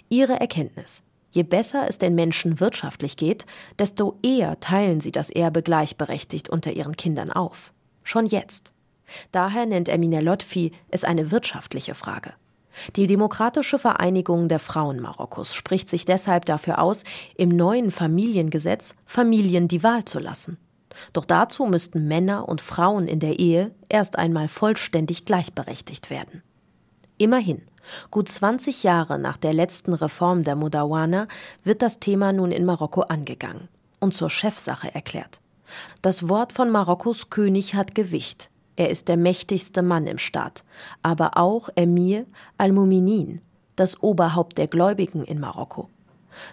Ihre 0.10 0.40
Erkenntnis 0.40 1.04
Je 1.36 1.44
besser 1.44 1.86
es 1.90 1.98
den 1.98 2.16
Menschen 2.16 2.62
wirtschaftlich 2.62 3.18
geht, 3.18 3.46
desto 3.78 4.18
eher 4.24 4.58
teilen 4.62 5.02
sie 5.02 5.12
das 5.12 5.30
Erbe 5.30 5.62
gleichberechtigt 5.62 6.48
unter 6.48 6.72
ihren 6.72 6.96
Kindern 6.96 7.30
auf. 7.30 7.74
Schon 8.04 8.26
jetzt. 8.26 8.72
Daher 9.34 9.66
nennt 9.66 9.90
Emine 9.90 10.22
Lotfi 10.22 10.72
es 10.92 11.04
eine 11.04 11.32
wirtschaftliche 11.32 11.94
Frage. 11.94 12.32
Die 12.96 13.06
Demokratische 13.06 13.78
Vereinigung 13.78 14.48
der 14.48 14.60
Frauen 14.60 15.02
Marokkos 15.02 15.54
spricht 15.54 15.90
sich 15.90 16.06
deshalb 16.06 16.46
dafür 16.46 16.80
aus, 16.80 17.04
im 17.36 17.50
neuen 17.50 17.92
Familiengesetz 17.92 18.96
Familien 19.06 19.68
die 19.68 19.84
Wahl 19.84 20.06
zu 20.06 20.20
lassen. 20.20 20.58
Doch 21.12 21.26
dazu 21.26 21.66
müssten 21.66 22.08
Männer 22.08 22.48
und 22.48 22.62
Frauen 22.62 23.10
in 23.10 23.20
der 23.20 23.40
Ehe 23.40 23.76
erst 23.90 24.18
einmal 24.18 24.48
vollständig 24.48 25.26
gleichberechtigt 25.26 26.10
werden. 26.10 26.44
Immerhin, 27.18 27.62
Gut 28.12 28.30
20 28.30 28.84
Jahre 28.84 29.20
nach 29.20 29.38
der 29.38 29.54
letzten 29.54 29.94
Reform 29.94 30.44
der 30.44 30.56
Mudawana 30.56 31.28
wird 31.64 31.82
das 31.82 32.00
Thema 32.00 32.34
nun 32.34 32.52
in 32.52 32.66
Marokko 32.66 33.02
angegangen 33.02 33.68
und 34.00 34.14
zur 34.14 34.30
Chefsache 34.30 34.94
erklärt. 34.94 35.40
Das 36.02 36.30
Wort 36.30 36.54
von 36.54 36.70
Marokkos 36.70 37.30
König 37.30 37.76
hat 37.76 37.96
Gewicht. 37.96 38.50
Er 38.76 38.90
ist 38.90 39.08
der 39.08 39.18
mächtigste 39.18 39.82
Mann 39.82 40.06
im 40.06 40.18
Staat, 40.18 40.64
aber 41.02 41.38
auch 41.38 41.70
Emir 41.76 42.26
al-Muminin, 42.58 43.42
das 43.76 44.02
Oberhaupt 44.04 44.58
der 44.58 44.68
Gläubigen 44.68 45.24
in 45.24 45.40
Marokko. 45.40 45.90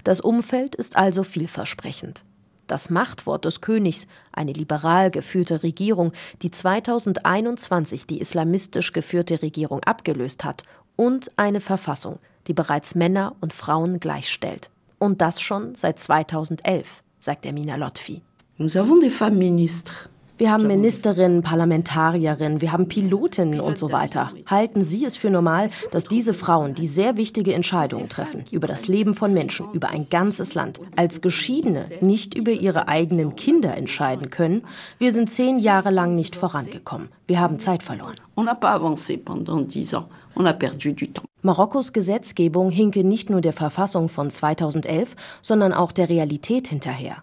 Das 0.05 0.21
Umfeld 0.21 0.75
ist 0.75 0.97
also 0.97 1.25
vielversprechend. 1.25 2.25
Das 2.69 2.91
Machtwort 2.91 3.45
des 3.45 3.61
Königs, 3.61 4.07
eine 4.31 4.53
liberal 4.53 5.11
geführte 5.11 5.65
Regierung, 5.65 6.13
die 6.43 6.53
2021 6.53 8.07
die 8.07 8.21
islamistisch 8.21 8.93
geführte 8.93 9.43
Regierung 9.43 9.83
abgelöst 9.83 10.45
hat 10.45 10.65
und 10.97 11.31
eine 11.37 11.61
Verfassung, 11.61 12.19
die 12.47 12.55
bereits 12.55 12.95
Männer 12.95 13.35
und 13.41 13.53
Frauen 13.53 14.01
gleichstellt. 14.01 14.71
Und 14.99 15.21
das 15.21 15.41
schon 15.41 15.75
seit 15.75 15.99
2011, 15.99 17.03
sagt 17.19 17.47
Emina 17.47 17.77
Lotfi. 17.77 18.23
Nous 18.59 18.77
avons 18.77 19.01
des 19.01 19.13
femmes 19.13 19.39
ministres. 19.39 20.09
Wir 20.39 20.51
haben 20.51 20.67
Ministerinnen, 20.67 21.43
Parlamentarierinnen, 21.43 22.61
wir 22.61 22.73
haben 22.73 22.89
Pilotinnen 22.89 23.61
und 23.61 23.79
so 23.79 23.93
weiter. 23.93 24.33
Halten 24.47 24.83
Sie 24.83 25.05
es 25.05 25.17
für 25.17 25.31
normal, 25.31 25.69
dass 25.91 26.05
diese 26.05 26.35
Frauen, 26.35 26.75
die 26.75 26.87
sehr 26.87 27.17
wichtige 27.17 27.55
Entscheidungen 27.55 28.09
treffen 28.09 28.45
über 28.51 28.67
das 28.67 28.89
Leben 28.89 29.15
von 29.15 29.35
Menschen, 29.35 29.67
über 29.73 29.91
ein 29.91 30.09
ganzes 30.09 30.55
Land, 30.55 30.81
als 30.97 31.21
Geschiedene 31.21 31.87
nicht 32.01 32.35
über 32.35 32.51
ihre 32.51 32.89
eigenen 32.89 33.37
Kinder 33.37 33.77
entscheiden 33.77 34.31
können? 34.31 34.63
Wir 34.99 35.13
sind 35.13 35.31
zehn 35.31 35.59
Jahre 35.59 35.91
lang 35.91 36.15
nicht 36.15 36.35
vorangekommen. 36.35 37.09
Wir 37.27 37.39
haben 37.39 37.61
Zeit 37.61 37.83
verloren. 37.83 38.17
Marokkos 41.43 41.93
Gesetzgebung 41.93 42.71
hinke 42.71 43.05
nicht 43.05 43.31
nur 43.31 43.43
der 43.43 43.53
Verfassung 43.53 44.09
von 44.09 44.31
2011, 44.31 45.15
sondern 45.43 45.73
auch 45.73 45.93
der 45.93 46.09
Realität 46.09 46.69
hinterher. 46.69 47.23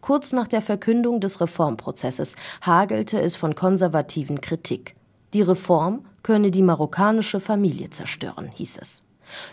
Kurz 0.00 0.32
nach 0.32 0.48
der 0.48 0.62
Verkündung 0.62 1.20
des 1.20 1.40
Reformprozesses 1.40 2.36
hagelte 2.62 3.20
es 3.20 3.36
von 3.36 3.54
konservativen 3.54 4.40
Kritik. 4.40 4.94
Die 5.34 5.42
Reform 5.42 6.06
könne 6.22 6.50
die 6.50 6.62
marokkanische 6.62 7.40
Familie 7.40 7.90
zerstören, 7.90 8.48
hieß 8.48 8.78
es. 8.80 9.04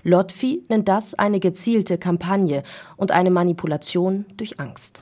Lotfi 0.04 0.64
nennt 0.70 0.88
das 0.88 1.16
eine 1.16 1.40
gezielte 1.40 1.98
Kampagne 1.98 2.64
und 2.98 3.12
eine 3.12 3.32
Manipulation 3.32 4.26
durch 4.38 4.60
Angst. 4.60 5.02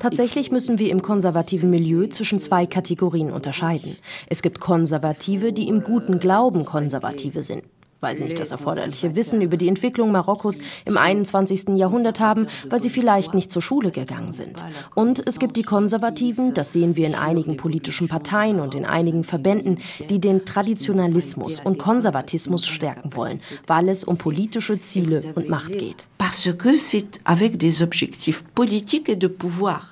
Tatsächlich 0.00 0.50
müssen 0.50 0.78
wir 0.78 0.90
im 0.90 1.02
konservativen 1.02 1.70
Milieu 1.70 2.06
zwischen 2.06 2.40
zwei 2.40 2.66
Kategorien 2.66 3.32
unterscheiden. 3.32 3.96
Es 4.28 4.42
gibt 4.42 4.60
Konservative, 4.60 5.52
die 5.52 5.68
im 5.68 5.82
guten 5.82 6.18
Glauben 6.18 6.64
Konservative 6.64 7.42
sind 7.42 7.64
weil 8.04 8.14
sie 8.16 8.24
nicht 8.24 8.38
das 8.38 8.50
erforderliche 8.50 9.16
Wissen 9.16 9.40
über 9.40 9.56
die 9.56 9.66
Entwicklung 9.66 10.12
Marokkos 10.12 10.58
im 10.84 10.98
21. 10.98 11.70
Jahrhundert 11.76 12.20
haben, 12.20 12.48
weil 12.68 12.82
sie 12.82 12.90
vielleicht 12.90 13.32
nicht 13.32 13.50
zur 13.50 13.62
Schule 13.62 13.90
gegangen 13.90 14.32
sind. 14.32 14.62
Und 14.94 15.26
es 15.26 15.38
gibt 15.38 15.56
die 15.56 15.62
Konservativen, 15.62 16.52
das 16.52 16.74
sehen 16.74 16.96
wir 16.96 17.06
in 17.06 17.14
einigen 17.14 17.56
politischen 17.56 18.06
Parteien 18.06 18.60
und 18.60 18.74
in 18.74 18.84
einigen 18.84 19.24
Verbänden, 19.24 19.78
die 20.10 20.20
den 20.20 20.44
Traditionalismus 20.44 21.60
und 21.60 21.78
Konservatismus 21.78 22.66
stärken 22.66 23.16
wollen, 23.16 23.40
weil 23.66 23.88
es 23.88 24.04
um 24.04 24.18
politische 24.18 24.78
Ziele 24.78 25.32
und 25.34 25.48
Macht 25.48 25.72
geht. 25.72 26.06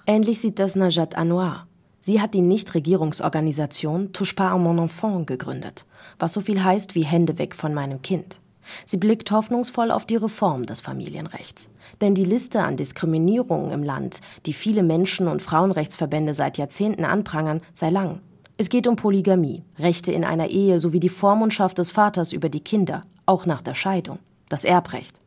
Ähnlich 0.06 0.40
sieht 0.40 0.58
das 0.58 0.76
Najat 0.76 1.14
Anwar. 1.14 1.66
Sie 2.04 2.20
hat 2.20 2.34
die 2.34 2.40
Nichtregierungsorganisation 2.42 4.12
Touche 4.12 4.34
pas 4.34 4.52
à 4.52 4.58
mon 4.58 4.76
enfant 4.78 5.26
gegründet 5.26 5.86
was 6.18 6.32
so 6.32 6.40
viel 6.40 6.62
heißt 6.62 6.94
wie 6.94 7.04
Hände 7.04 7.38
weg 7.38 7.54
von 7.54 7.74
meinem 7.74 8.02
Kind. 8.02 8.40
Sie 8.86 8.96
blickt 8.96 9.30
hoffnungsvoll 9.30 9.90
auf 9.90 10.06
die 10.06 10.16
Reform 10.16 10.66
des 10.66 10.80
Familienrechts. 10.80 11.68
Denn 12.00 12.14
die 12.14 12.24
Liste 12.24 12.62
an 12.62 12.76
Diskriminierungen 12.76 13.70
im 13.70 13.82
Land, 13.82 14.20
die 14.46 14.52
viele 14.52 14.82
Menschen- 14.82 15.28
und 15.28 15.42
Frauenrechtsverbände 15.42 16.34
seit 16.34 16.58
Jahrzehnten 16.58 17.04
anprangern, 17.04 17.60
sei 17.74 17.90
lang. 17.90 18.20
Es 18.58 18.68
geht 18.68 18.86
um 18.86 18.96
Polygamie, 18.96 19.62
Rechte 19.78 20.12
in 20.12 20.24
einer 20.24 20.48
Ehe 20.48 20.78
sowie 20.78 21.00
die 21.00 21.08
Vormundschaft 21.08 21.78
des 21.78 21.90
Vaters 21.90 22.32
über 22.32 22.48
die 22.48 22.60
Kinder, 22.60 23.04
auch 23.26 23.46
nach 23.46 23.62
der 23.62 23.74
Scheidung, 23.74 24.18
das 24.48 24.64
Erbrecht. 24.64 25.20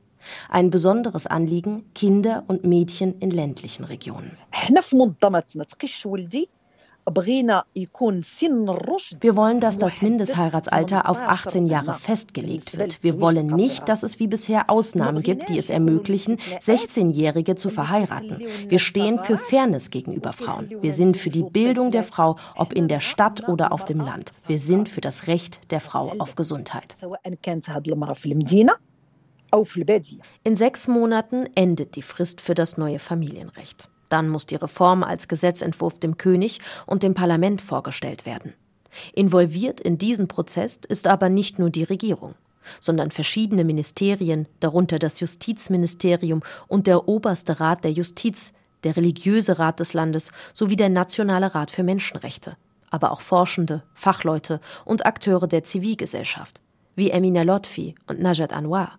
Ein 0.50 0.70
besonderes 0.70 1.28
Anliegen 1.28 1.84
Kinder 1.94 2.44
und 2.48 2.64
Mädchen 2.64 3.20
in 3.20 3.30
ländlichen 3.30 3.86
Regionen. 3.86 4.32
Wir 9.22 9.36
wollen, 9.36 9.60
dass 9.60 9.78
das 9.78 10.02
Mindestheiratsalter 10.02 11.08
auf 11.08 11.22
18 11.22 11.68
Jahre 11.68 11.94
festgelegt 11.94 12.78
wird. 12.78 13.04
Wir 13.04 13.22
wollen 13.22 13.46
nicht, 13.46 13.88
dass 13.88 14.02
es 14.02 14.20
wie 14.20 14.26
bisher 14.28 14.72
Ausnahmen 14.72 15.22
gibt, 15.22 15.50
die 15.50 15.60
es 15.60 15.70
ermöglichen, 15.70 16.38
16-Jährige 16.38 17.56
zu 17.56 17.70
verheiraten. 17.70 18.42
Wir 18.68 18.80
stehen 18.80 19.20
für 19.20 19.38
Fairness 19.38 19.92
gegenüber 19.92 20.34
Frauen. 20.34 20.72
Wir 20.82 20.94
sind 20.94 21.16
für 21.16 21.30
die 21.30 21.44
Bildung 21.44 21.92
der 21.92 22.04
Frau, 22.04 22.38
ob 22.56 22.74
in 22.74 22.88
der 22.88 23.02
Stadt 23.02 23.48
oder 23.48 23.72
auf 23.72 23.86
dem 23.86 24.00
Land. 24.00 24.32
Wir 24.48 24.58
sind 24.58 24.90
für 24.90 25.02
das 25.02 25.28
Recht 25.28 25.72
der 25.72 25.82
Frau 25.82 26.16
auf 26.18 26.36
Gesundheit. 26.36 26.96
In 30.44 30.56
sechs 30.56 30.88
Monaten 30.88 31.46
endet 31.54 31.96
die 31.96 32.02
Frist 32.02 32.42
für 32.42 32.56
das 32.56 32.78
neue 32.78 33.00
Familienrecht. 33.00 33.90
Dann 34.10 34.30
muss 34.30 34.46
die 34.46 34.56
Reform 34.56 35.04
als 35.04 35.28
Gesetzentwurf 35.28 36.00
dem 36.00 36.18
König 36.18 36.60
und 36.86 37.04
dem 37.04 37.14
Parlament 37.14 37.62
vorgestellt 37.62 38.26
werden. 38.26 38.54
Involviert 39.14 39.82
in 39.82 39.98
diesen 39.98 40.28
Prozess 40.28 40.80
ist 40.88 41.08
aber 41.08 41.30
nicht 41.30 41.60
nur 41.60 41.70
die 41.70 41.84
Regierung, 41.84 42.36
sondern 42.80 43.12
verschiedene 43.12 43.64
Ministerien, 43.64 44.48
darunter 44.60 45.00
das 45.00 45.20
Justizministerium 45.20 46.42
und 46.68 46.88
der 46.88 47.08
oberste 47.08 47.60
Rat 47.60 47.84
der 47.84 47.92
Justiz, 47.92 48.54
der 48.84 48.96
religiöse 48.96 49.60
Rat 49.60 49.80
des 49.80 49.94
Landes 49.94 50.32
sowie 50.54 50.76
der 50.76 50.90
Nationale 50.90 51.54
Rat 51.56 51.72
für 51.72 51.84
Menschenrechte, 51.84 52.56
aber 52.90 53.12
auch 53.12 53.22
Forschende, 53.22 53.84
Fachleute 53.94 54.62
und 54.86 55.06
Akteure 55.06 55.48
der 55.48 55.64
Zivilgesellschaft, 55.64 56.62
wie 56.96 57.12
Emina 57.12 57.42
Lotfi 57.42 57.96
und 58.08 58.22
Najat 58.22 58.54
Anwar. 58.54 58.98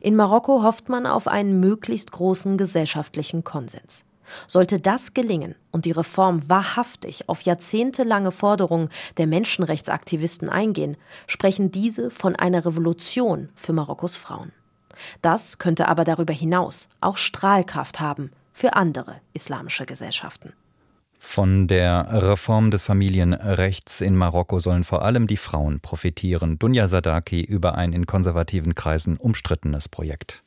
In 0.00 0.16
Marokko 0.16 0.62
hofft 0.62 0.88
man 0.88 1.06
auf 1.06 1.28
einen 1.28 1.60
möglichst 1.60 2.12
großen 2.12 2.56
gesellschaftlichen 2.56 3.44
Konsens. 3.44 4.04
Sollte 4.46 4.78
das 4.78 5.14
gelingen 5.14 5.54
und 5.70 5.84
die 5.84 5.92
Reform 5.92 6.48
wahrhaftig 6.48 7.28
auf 7.28 7.42
jahrzehntelange 7.42 8.32
Forderungen 8.32 8.88
der 9.16 9.26
Menschenrechtsaktivisten 9.26 10.48
eingehen, 10.48 10.96
sprechen 11.26 11.70
diese 11.70 12.10
von 12.10 12.36
einer 12.36 12.64
Revolution 12.64 13.48
für 13.54 13.72
Marokkos 13.72 14.16
Frauen. 14.16 14.52
Das 15.22 15.58
könnte 15.58 15.88
aber 15.88 16.04
darüber 16.04 16.32
hinaus 16.32 16.88
auch 17.00 17.16
Strahlkraft 17.16 18.00
haben 18.00 18.30
für 18.52 18.74
andere 18.74 19.16
islamische 19.32 19.86
Gesellschaften. 19.86 20.52
Von 21.18 21.66
der 21.66 22.06
Reform 22.10 22.70
des 22.70 22.82
Familienrechts 22.82 24.02
in 24.02 24.14
Marokko 24.14 24.60
sollen 24.60 24.84
vor 24.84 25.02
allem 25.02 25.26
die 25.26 25.38
Frauen 25.38 25.80
profitieren. 25.80 26.58
Dunja 26.58 26.86
Sadaki 26.86 27.40
über 27.40 27.76
ein 27.76 27.92
in 27.92 28.06
konservativen 28.06 28.74
Kreisen 28.74 29.16
umstrittenes 29.16 29.88
Projekt. 29.88 30.42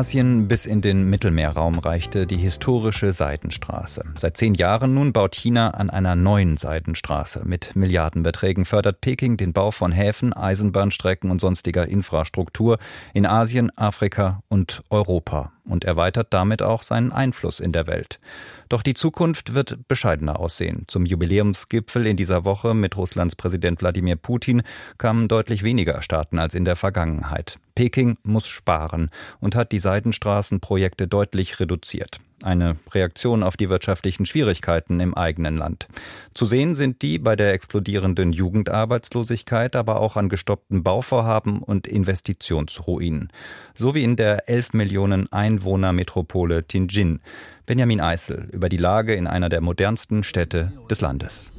Asien 0.00 0.48
bis 0.48 0.64
in 0.64 0.80
den 0.80 1.10
Mittelmeerraum 1.10 1.78
reichte 1.78 2.26
die 2.26 2.38
historische 2.38 3.12
Seidenstraße. 3.12 4.02
Seit 4.16 4.38
zehn 4.38 4.54
Jahren 4.54 4.94
nun 4.94 5.12
baut 5.12 5.34
China 5.34 5.72
an 5.72 5.90
einer 5.90 6.16
neuen 6.16 6.56
Seidenstraße. 6.56 7.42
Mit 7.44 7.76
Milliardenbeträgen 7.76 8.64
fördert 8.64 9.02
Peking 9.02 9.36
den 9.36 9.52
Bau 9.52 9.70
von 9.70 9.92
Häfen, 9.92 10.32
Eisenbahnstrecken 10.32 11.30
und 11.30 11.42
sonstiger 11.42 11.86
Infrastruktur 11.86 12.78
in 13.12 13.26
Asien, 13.26 13.76
Afrika 13.76 14.42
und 14.48 14.82
Europa 14.88 15.52
und 15.64 15.84
erweitert 15.84 16.32
damit 16.32 16.62
auch 16.62 16.82
seinen 16.82 17.12
Einfluss 17.12 17.60
in 17.60 17.72
der 17.72 17.86
Welt. 17.86 18.20
Doch 18.68 18.82
die 18.82 18.94
Zukunft 18.94 19.54
wird 19.54 19.88
bescheidener 19.88 20.38
aussehen. 20.38 20.84
Zum 20.86 21.04
Jubiläumsgipfel 21.04 22.06
in 22.06 22.16
dieser 22.16 22.44
Woche 22.44 22.74
mit 22.74 22.96
Russlands 22.96 23.34
Präsident 23.34 23.80
Wladimir 23.80 24.16
Putin 24.16 24.62
kamen 24.96 25.26
deutlich 25.28 25.62
weniger 25.62 26.02
Staaten 26.02 26.38
als 26.38 26.54
in 26.54 26.64
der 26.64 26.76
Vergangenheit. 26.76 27.58
Peking 27.74 28.16
muss 28.22 28.46
sparen 28.46 29.10
und 29.40 29.56
hat 29.56 29.72
die 29.72 29.80
Seidenstraßenprojekte 29.80 31.08
deutlich 31.08 31.58
reduziert. 31.58 32.20
Eine 32.42 32.76
Reaktion 32.92 33.42
auf 33.42 33.58
die 33.58 33.68
wirtschaftlichen 33.68 34.24
Schwierigkeiten 34.24 34.98
im 35.00 35.14
eigenen 35.14 35.58
Land. 35.58 35.88
Zu 36.32 36.46
sehen 36.46 36.74
sind 36.74 37.02
die 37.02 37.18
bei 37.18 37.36
der 37.36 37.52
explodierenden 37.52 38.32
Jugendarbeitslosigkeit, 38.32 39.76
aber 39.76 40.00
auch 40.00 40.16
an 40.16 40.30
gestoppten 40.30 40.82
Bauvorhaben 40.82 41.62
und 41.62 41.86
Investitionsruinen. 41.86 43.30
So 43.74 43.94
wie 43.94 44.04
in 44.04 44.16
der 44.16 44.48
11 44.48 44.72
Millionen 44.72 45.30
Einwohner 45.30 45.92
Metropole 45.92 46.66
Tianjin. 46.66 47.20
Benjamin 47.66 48.00
Eisel 48.00 48.48
über 48.52 48.68
die 48.68 48.78
Lage 48.78 49.14
in 49.14 49.26
einer 49.26 49.50
der 49.50 49.60
modernsten 49.60 50.22
Städte 50.22 50.72
des 50.88 51.02
Landes. 51.02 51.52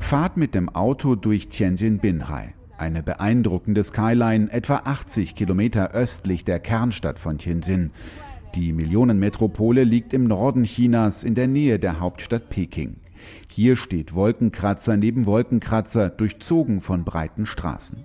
Fahrt 0.00 0.36
mit 0.36 0.54
dem 0.54 0.68
Auto 0.68 1.16
durch 1.16 1.48
Tianjin-Binhai. 1.48 2.55
Eine 2.78 3.02
beeindruckende 3.02 3.82
Skyline 3.82 4.52
etwa 4.52 4.82
80 4.84 5.34
Kilometer 5.34 5.92
östlich 5.92 6.44
der 6.44 6.58
Kernstadt 6.58 7.18
von 7.18 7.38
Tianjin. 7.38 7.90
Die 8.54 8.72
Millionenmetropole 8.72 9.82
liegt 9.84 10.12
im 10.12 10.24
Norden 10.24 10.64
Chinas 10.64 11.24
in 11.24 11.34
der 11.34 11.46
Nähe 11.46 11.78
der 11.78 12.00
Hauptstadt 12.00 12.50
Peking. 12.50 12.96
Hier 13.50 13.76
steht 13.76 14.14
Wolkenkratzer 14.14 14.98
neben 14.98 15.24
Wolkenkratzer, 15.24 16.10
durchzogen 16.10 16.82
von 16.82 17.04
breiten 17.04 17.46
Straßen. 17.46 18.04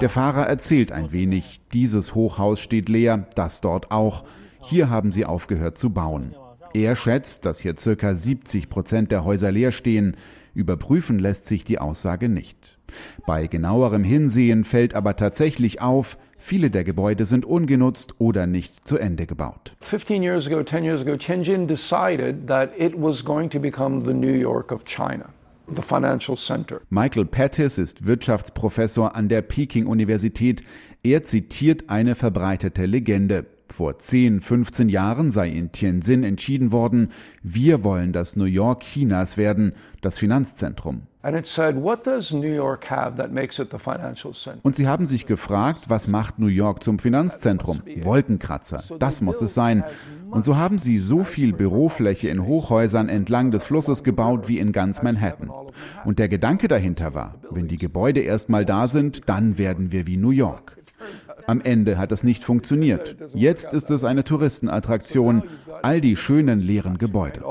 Der 0.00 0.08
Fahrer 0.08 0.46
erzählt 0.46 0.92
ein 0.92 1.12
wenig, 1.12 1.60
dieses 1.72 2.14
Hochhaus 2.14 2.60
steht 2.60 2.88
leer, 2.88 3.26
das 3.34 3.60
dort 3.60 3.90
auch. 3.90 4.24
Hier 4.62 4.88
haben 4.88 5.12
sie 5.12 5.26
aufgehört 5.26 5.76
zu 5.76 5.90
bauen. 5.90 6.34
Er 6.74 6.96
schätzt, 6.96 7.44
dass 7.44 7.60
hier 7.60 7.76
circa 7.76 8.14
70 8.14 8.70
Prozent 8.70 9.12
der 9.12 9.24
Häuser 9.24 9.52
leer 9.52 9.72
stehen. 9.72 10.16
Überprüfen 10.54 11.18
lässt 11.18 11.44
sich 11.44 11.64
die 11.64 11.78
Aussage 11.78 12.30
nicht. 12.30 12.78
Bei 13.26 13.46
genauerem 13.46 14.04
Hinsehen 14.04 14.64
fällt 14.64 14.94
aber 14.94 15.16
tatsächlich 15.16 15.82
auf, 15.82 16.16
viele 16.38 16.70
der 16.70 16.84
Gebäude 16.84 17.26
sind 17.26 17.44
ungenutzt 17.44 18.14
oder 18.18 18.46
nicht 18.46 18.88
zu 18.88 18.96
Ende 18.96 19.26
gebaut. 19.26 19.76
15 19.80 20.22
years 20.22 20.46
ago, 20.46 20.62
10 20.62 20.84
years 20.84 21.02
ago, 21.02 21.16
Tianjin 21.16 21.66
decided 21.66 22.46
that 22.46 22.70
it 22.78 22.94
was 22.96 23.22
going 23.22 23.50
to 23.50 23.60
become 23.60 24.04
the 24.04 24.14
New 24.14 24.34
York 24.34 24.72
of 24.72 24.84
China. 24.84 25.28
The 25.74 25.82
financial 25.82 26.36
center. 26.36 26.80
Michael 26.90 27.26
Pettis 27.26 27.78
ist 27.78 28.04
Wirtschaftsprofessor 28.06 29.14
an 29.14 29.28
der 29.28 29.42
Peking 29.42 29.86
Universität. 29.86 30.62
Er 31.02 31.22
zitiert 31.22 31.88
eine 31.88 32.14
verbreitete 32.14 32.84
Legende. 32.86 33.46
Vor 33.72 33.98
10, 33.98 34.42
15 34.42 34.90
Jahren 34.90 35.30
sei 35.30 35.48
in 35.48 35.72
Tianjin 35.72 36.24
entschieden 36.24 36.72
worden, 36.72 37.08
wir 37.42 37.82
wollen 37.82 38.12
das 38.12 38.36
New 38.36 38.44
York 38.44 38.80
Chinas 38.80 39.38
werden, 39.38 39.72
das 40.02 40.18
Finanzzentrum. 40.18 41.06
Und 44.62 44.74
sie 44.74 44.88
haben 44.88 45.06
sich 45.06 45.26
gefragt, 45.26 45.84
was 45.88 46.06
macht 46.06 46.38
New 46.38 46.48
York 46.48 46.82
zum 46.82 46.98
Finanzzentrum? 46.98 47.80
Wolkenkratzer, 48.02 48.84
das 48.98 49.22
muss 49.22 49.40
es 49.40 49.54
sein. 49.54 49.84
Und 50.30 50.44
so 50.44 50.56
haben 50.56 50.78
sie 50.78 50.98
so 50.98 51.24
viel 51.24 51.54
Bürofläche 51.54 52.28
in 52.28 52.44
Hochhäusern 52.44 53.08
entlang 53.08 53.52
des 53.52 53.64
Flusses 53.64 54.04
gebaut 54.04 54.48
wie 54.48 54.58
in 54.58 54.72
ganz 54.72 55.02
Manhattan. 55.02 55.50
Und 56.04 56.18
der 56.18 56.28
Gedanke 56.28 56.68
dahinter 56.68 57.14
war, 57.14 57.36
wenn 57.50 57.68
die 57.68 57.78
Gebäude 57.78 58.20
erstmal 58.20 58.66
da 58.66 58.86
sind, 58.86 59.30
dann 59.30 59.56
werden 59.56 59.92
wir 59.92 60.06
wie 60.06 60.18
New 60.18 60.30
York. 60.30 60.81
Am 61.46 61.60
Ende 61.60 61.98
hat 61.98 62.12
es 62.12 62.24
nicht 62.24 62.44
funktioniert. 62.44 63.16
Jetzt 63.34 63.72
ist 63.72 63.90
es 63.90 64.04
eine 64.04 64.24
Touristenattraktion, 64.24 65.42
all 65.82 66.00
die 66.00 66.16
schönen 66.16 66.60
leeren 66.60 66.98
Gebäude. 66.98 67.42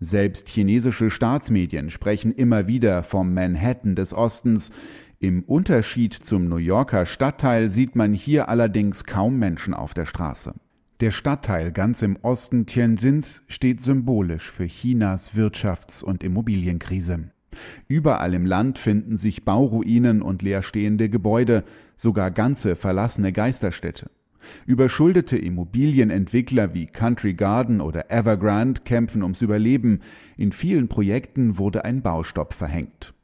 Selbst 0.00 0.48
chinesische 0.48 1.10
Staatsmedien 1.10 1.90
sprechen 1.90 2.32
immer 2.32 2.66
wieder 2.66 3.02
vom 3.02 3.34
Manhattan 3.34 3.94
des 3.94 4.14
Ostens. 4.14 4.70
Im 5.18 5.42
Unterschied 5.44 6.12
zum 6.12 6.48
New 6.48 6.56
Yorker 6.56 7.06
Stadtteil 7.06 7.70
sieht 7.70 7.96
man 7.96 8.12
hier 8.12 8.48
allerdings 8.48 9.04
kaum 9.04 9.38
Menschen 9.38 9.74
auf 9.74 9.94
der 9.94 10.06
Straße. 10.06 10.54
Der 11.00 11.10
Stadtteil 11.10 11.72
ganz 11.72 12.02
im 12.02 12.16
Osten 12.22 12.66
Tianjins 12.66 13.42
steht 13.48 13.80
symbolisch 13.80 14.50
für 14.50 14.66
Chinas 14.66 15.34
Wirtschafts- 15.34 16.04
und 16.04 16.22
Immobilienkrise. 16.22 17.30
Überall 17.88 18.34
im 18.34 18.46
Land 18.46 18.78
finden 18.78 19.16
sich 19.16 19.44
Bauruinen 19.44 20.22
und 20.22 20.42
leerstehende 20.42 21.08
Gebäude, 21.08 21.64
sogar 21.96 22.30
ganze 22.30 22.76
verlassene 22.76 23.32
Geisterstädte. 23.32 24.10
Überschuldete 24.66 25.38
Immobilienentwickler 25.38 26.74
wie 26.74 26.86
Country 26.86 27.34
Garden 27.34 27.80
oder 27.80 28.10
Evergrande 28.10 28.82
kämpfen 28.84 29.22
ums 29.22 29.42
Überleben. 29.42 30.00
In 30.36 30.52
vielen 30.52 30.88
Projekten 30.88 31.58
wurde 31.58 31.84
ein 31.84 32.02
Baustopp 32.02 32.52
verhängt. 32.52 33.14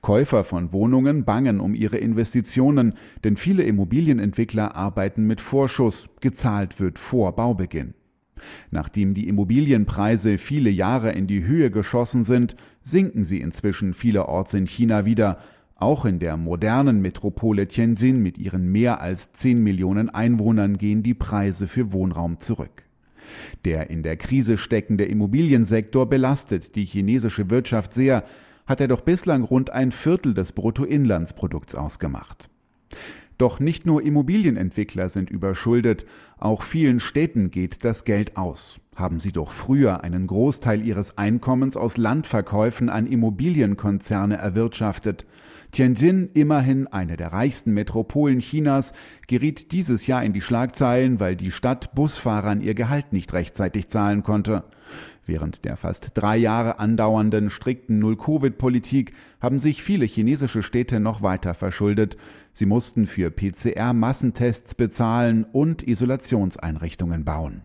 Käufer 0.00 0.44
von 0.44 0.72
Wohnungen 0.72 1.24
bangen 1.24 1.60
um 1.60 1.74
ihre 1.74 1.98
Investitionen, 1.98 2.94
denn 3.24 3.36
viele 3.36 3.62
Immobilienentwickler 3.62 4.74
arbeiten 4.74 5.26
mit 5.26 5.40
Vorschuss, 5.40 6.08
gezahlt 6.20 6.80
wird 6.80 6.98
vor 6.98 7.36
Baubeginn. 7.36 7.94
Nachdem 8.70 9.14
die 9.14 9.28
Immobilienpreise 9.28 10.38
viele 10.38 10.70
Jahre 10.70 11.12
in 11.12 11.26
die 11.26 11.44
Höhe 11.44 11.70
geschossen 11.70 12.24
sind, 12.24 12.56
sinken 12.82 13.24
sie 13.24 13.40
inzwischen 13.40 13.94
vielerorts 13.94 14.54
in 14.54 14.66
China 14.66 15.04
wieder. 15.04 15.38
Auch 15.74 16.04
in 16.04 16.18
der 16.18 16.36
modernen 16.36 17.00
Metropole 17.00 17.68
Tianjin 17.68 18.22
mit 18.22 18.38
ihren 18.38 18.70
mehr 18.72 19.00
als 19.00 19.32
10 19.32 19.62
Millionen 19.62 20.08
Einwohnern 20.08 20.78
gehen 20.78 21.02
die 21.02 21.14
Preise 21.14 21.68
für 21.68 21.92
Wohnraum 21.92 22.38
zurück. 22.38 22.84
Der 23.64 23.90
in 23.90 24.02
der 24.02 24.16
Krise 24.16 24.56
steckende 24.56 25.04
Immobiliensektor 25.04 26.08
belastet 26.08 26.76
die 26.76 26.84
chinesische 26.84 27.50
Wirtschaft 27.50 27.92
sehr, 27.92 28.24
hat 28.66 28.80
er 28.80 28.88
doch 28.88 29.02
bislang 29.02 29.42
rund 29.44 29.70
ein 29.70 29.92
Viertel 29.92 30.34
des 30.34 30.52
Bruttoinlandsprodukts 30.52 31.74
ausgemacht. 31.74 32.48
Doch 33.38 33.60
nicht 33.60 33.84
nur 33.84 34.02
Immobilienentwickler 34.02 35.10
sind 35.10 35.30
überschuldet, 35.30 36.06
auch 36.38 36.62
vielen 36.62 37.00
Städten 37.00 37.50
geht 37.50 37.84
das 37.84 38.04
Geld 38.04 38.36
aus. 38.36 38.80
Haben 38.94 39.20
sie 39.20 39.32
doch 39.32 39.52
früher 39.52 40.02
einen 40.02 40.26
Großteil 40.26 40.84
ihres 40.84 41.18
Einkommens 41.18 41.76
aus 41.76 41.98
Landverkäufen 41.98 42.88
an 42.88 43.06
Immobilienkonzerne 43.06 44.36
erwirtschaftet. 44.36 45.26
Tianjin, 45.72 46.30
immerhin 46.34 46.86
eine 46.86 47.16
der 47.16 47.32
reichsten 47.32 47.72
Metropolen 47.72 48.38
Chinas, 48.40 48.92
geriet 49.26 49.72
dieses 49.72 50.06
Jahr 50.06 50.24
in 50.24 50.32
die 50.32 50.40
Schlagzeilen, 50.40 51.20
weil 51.20 51.36
die 51.36 51.50
Stadt 51.50 51.94
Busfahrern 51.94 52.60
ihr 52.60 52.74
Gehalt 52.74 53.12
nicht 53.12 53.32
rechtzeitig 53.32 53.88
zahlen 53.88 54.22
konnte. 54.22 54.64
Während 55.26 55.64
der 55.64 55.76
fast 55.76 56.12
drei 56.14 56.36
Jahre 56.36 56.78
andauernden 56.78 57.50
strikten 57.50 57.98
Null-Covid-Politik 57.98 59.12
haben 59.40 59.58
sich 59.58 59.82
viele 59.82 60.04
chinesische 60.04 60.62
Städte 60.62 61.00
noch 61.00 61.20
weiter 61.20 61.54
verschuldet. 61.54 62.16
Sie 62.52 62.66
mussten 62.66 63.06
für 63.06 63.30
PCR-Massentests 63.30 64.76
bezahlen 64.76 65.44
und 65.44 65.82
Isolationseinrichtungen 65.86 67.24
bauen. 67.24 67.62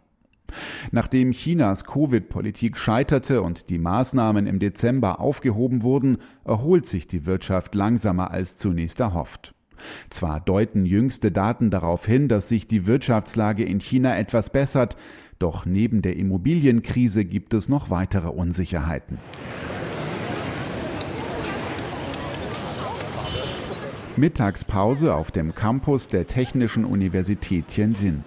Nachdem 0.92 1.32
Chinas 1.32 1.86
Covid-Politik 1.86 2.78
scheiterte 2.78 3.42
und 3.42 3.70
die 3.70 3.80
Maßnahmen 3.80 4.48
im 4.48 4.60
Dezember 4.60 5.20
aufgehoben 5.20 5.84
wurden, 5.84 6.18
erholt 6.46 6.86
sich 6.86 7.08
die 7.08 7.26
Wirtschaft 7.26 7.76
langsamer 7.76 8.32
als 8.32 8.58
zunächst 8.58 9.00
erhofft. 9.00 9.54
Zwar 10.10 10.40
deuten 10.40 10.86
jüngste 10.86 11.32
Daten 11.32 11.72
darauf 11.72 12.06
hin, 12.06 12.28
dass 12.28 12.50
sich 12.50 12.68
die 12.68 12.86
Wirtschaftslage 12.86 13.64
in 13.64 13.80
China 13.80 14.18
etwas 14.18 14.50
bessert, 14.52 14.98
doch 15.40 15.66
neben 15.66 16.02
der 16.02 16.18
Immobilienkrise 16.18 17.26
gibt 17.26 17.54
es 17.54 17.68
noch 17.68 17.90
weitere 17.90 18.28
Unsicherheiten. 18.28 19.18
Mittagspause 24.18 25.16
auf 25.16 25.32
dem 25.32 25.56
Campus 25.56 26.10
der 26.10 26.28
Technischen 26.28 26.86
Universität 26.86 27.70
Tianjin. 27.70 28.24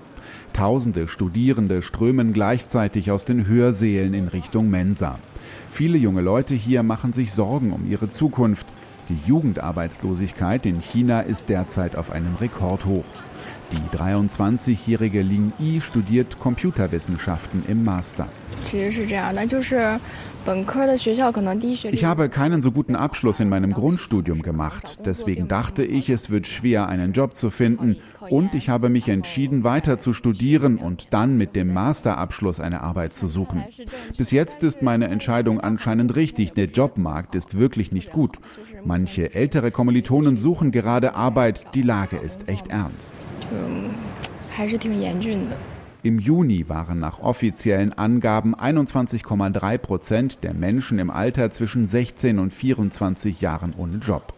Tausende 0.55 1.09
Studierende 1.09 1.83
strömen 1.83 2.33
gleichzeitig 2.33 3.11
aus 3.11 3.25
den 3.25 3.49
Hörsälen 3.49 4.15
in 4.15 4.29
Richtung 4.29 4.71
Mensa. 4.71 5.19
Viele 5.73 5.99
junge 5.99 6.21
Leute 6.21 6.55
hier 6.55 6.85
machen 6.85 7.13
sich 7.13 7.33
Sorgen 7.33 7.73
um 7.73 7.91
ihre 7.91 8.09
Zukunft. 8.09 8.65
Die 9.09 9.19
Jugendarbeitslosigkeit 9.27 10.65
in 10.65 10.81
China 10.81 11.23
ist 11.23 11.49
derzeit 11.49 11.97
auf 11.97 12.13
einem 12.13 12.37
Rekordhoch. 12.37 13.05
Die 13.73 13.97
23-jährige 13.97 15.23
Ling 15.23 15.53
Yi 15.59 15.81
studiert 15.81 16.39
Computerwissenschaften 16.39 17.65
im 17.67 17.85
Master. 17.85 18.29
Ich 21.93 22.05
habe 22.05 22.29
keinen 22.29 22.63
so 22.63 22.71
guten 22.71 22.97
Abschluss 22.97 23.41
in 23.41 23.49
meinem 23.49 23.73
Grundstudium 23.73 24.43
gemacht. 24.43 24.99
Deswegen 25.05 25.49
dachte 25.49 25.85
ich, 25.85 26.11
es 26.11 26.31
wird 26.31 26.47
schwer, 26.47 26.89
einen 26.89 27.13
Job 27.13 27.35
zu 27.35 27.51
finden. 27.51 27.97
Und 28.31 28.55
ich 28.55 28.69
habe 28.69 28.89
mich 28.89 29.09
entschieden, 29.09 29.65
weiter 29.65 29.99
zu 29.99 30.13
studieren 30.13 30.79
und 30.79 31.13
dann 31.13 31.37
mit 31.37 31.57
dem 31.57 31.73
Masterabschluss 31.73 32.61
eine 32.61 32.83
Arbeit 32.83 33.13
zu 33.13 33.29
suchen. 33.29 33.65
Bis 34.17 34.31
jetzt 34.31 34.63
ist 34.63 34.83
meine 34.83 35.09
Entscheidung 35.09 35.61
anscheinend 35.61 36.17
richtig. 36.17 36.53
Der 36.53 36.67
Jobmarkt 36.67 37.35
ist 37.35 37.59
wirklich 37.59 37.93
nicht 37.93 38.13
gut. 38.13 38.39
Manche 38.85 39.35
ältere 39.35 39.71
Kommilitonen 39.71 40.37
suchen 40.37 40.73
gerade 40.73 41.15
Arbeit. 41.15 41.75
Die 41.75 41.83
Lage 41.83 42.17
ist 42.17 42.49
echt 42.49 42.69
ernst. 42.69 43.15
Im 46.03 46.19
Juni 46.19 46.69
waren 46.69 46.99
nach 46.99 47.21
offiziellen 47.21 47.95
Angaben 47.95 48.55
21,3 48.55 49.79
Prozent 49.79 50.45
der 50.45 50.53
Menschen 50.53 50.99
im 50.99 51.11
Alter 51.11 51.51
zwischen 51.51 51.87
16 51.87 52.39
und 52.39 52.53
24 52.53 53.41
Jahren 53.41 53.73
ohne 53.77 53.97
Job. 53.97 54.35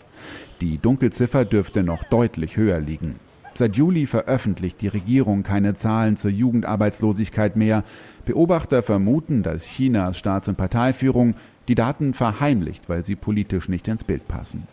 Die 0.60 0.78
Dunkelziffer 0.78 1.44
dürfte 1.44 1.82
noch 1.82 2.04
deutlich 2.04 2.56
höher 2.56 2.80
liegen. 2.80 3.16
Seit 3.56 3.76
Juli 3.76 4.06
veröffentlicht 4.06 4.82
die 4.82 4.88
Regierung 4.88 5.42
keine 5.42 5.74
Zahlen 5.74 6.16
zur 6.16 6.30
Jugendarbeitslosigkeit 6.30 7.56
mehr. 7.56 7.84
Beobachter 8.26 8.82
vermuten, 8.82 9.42
dass 9.42 9.64
Chinas 9.64 10.18
Staats- 10.18 10.48
und 10.48 10.56
Parteiführung 10.56 11.34
die 11.68 11.74
Daten 11.74 12.12
verheimlicht, 12.12 12.90
weil 12.90 13.02
sie 13.02 13.16
politisch 13.16 13.70
nicht 13.70 13.88
ins 13.88 14.04
Bild 14.04 14.28
passen. 14.28 14.68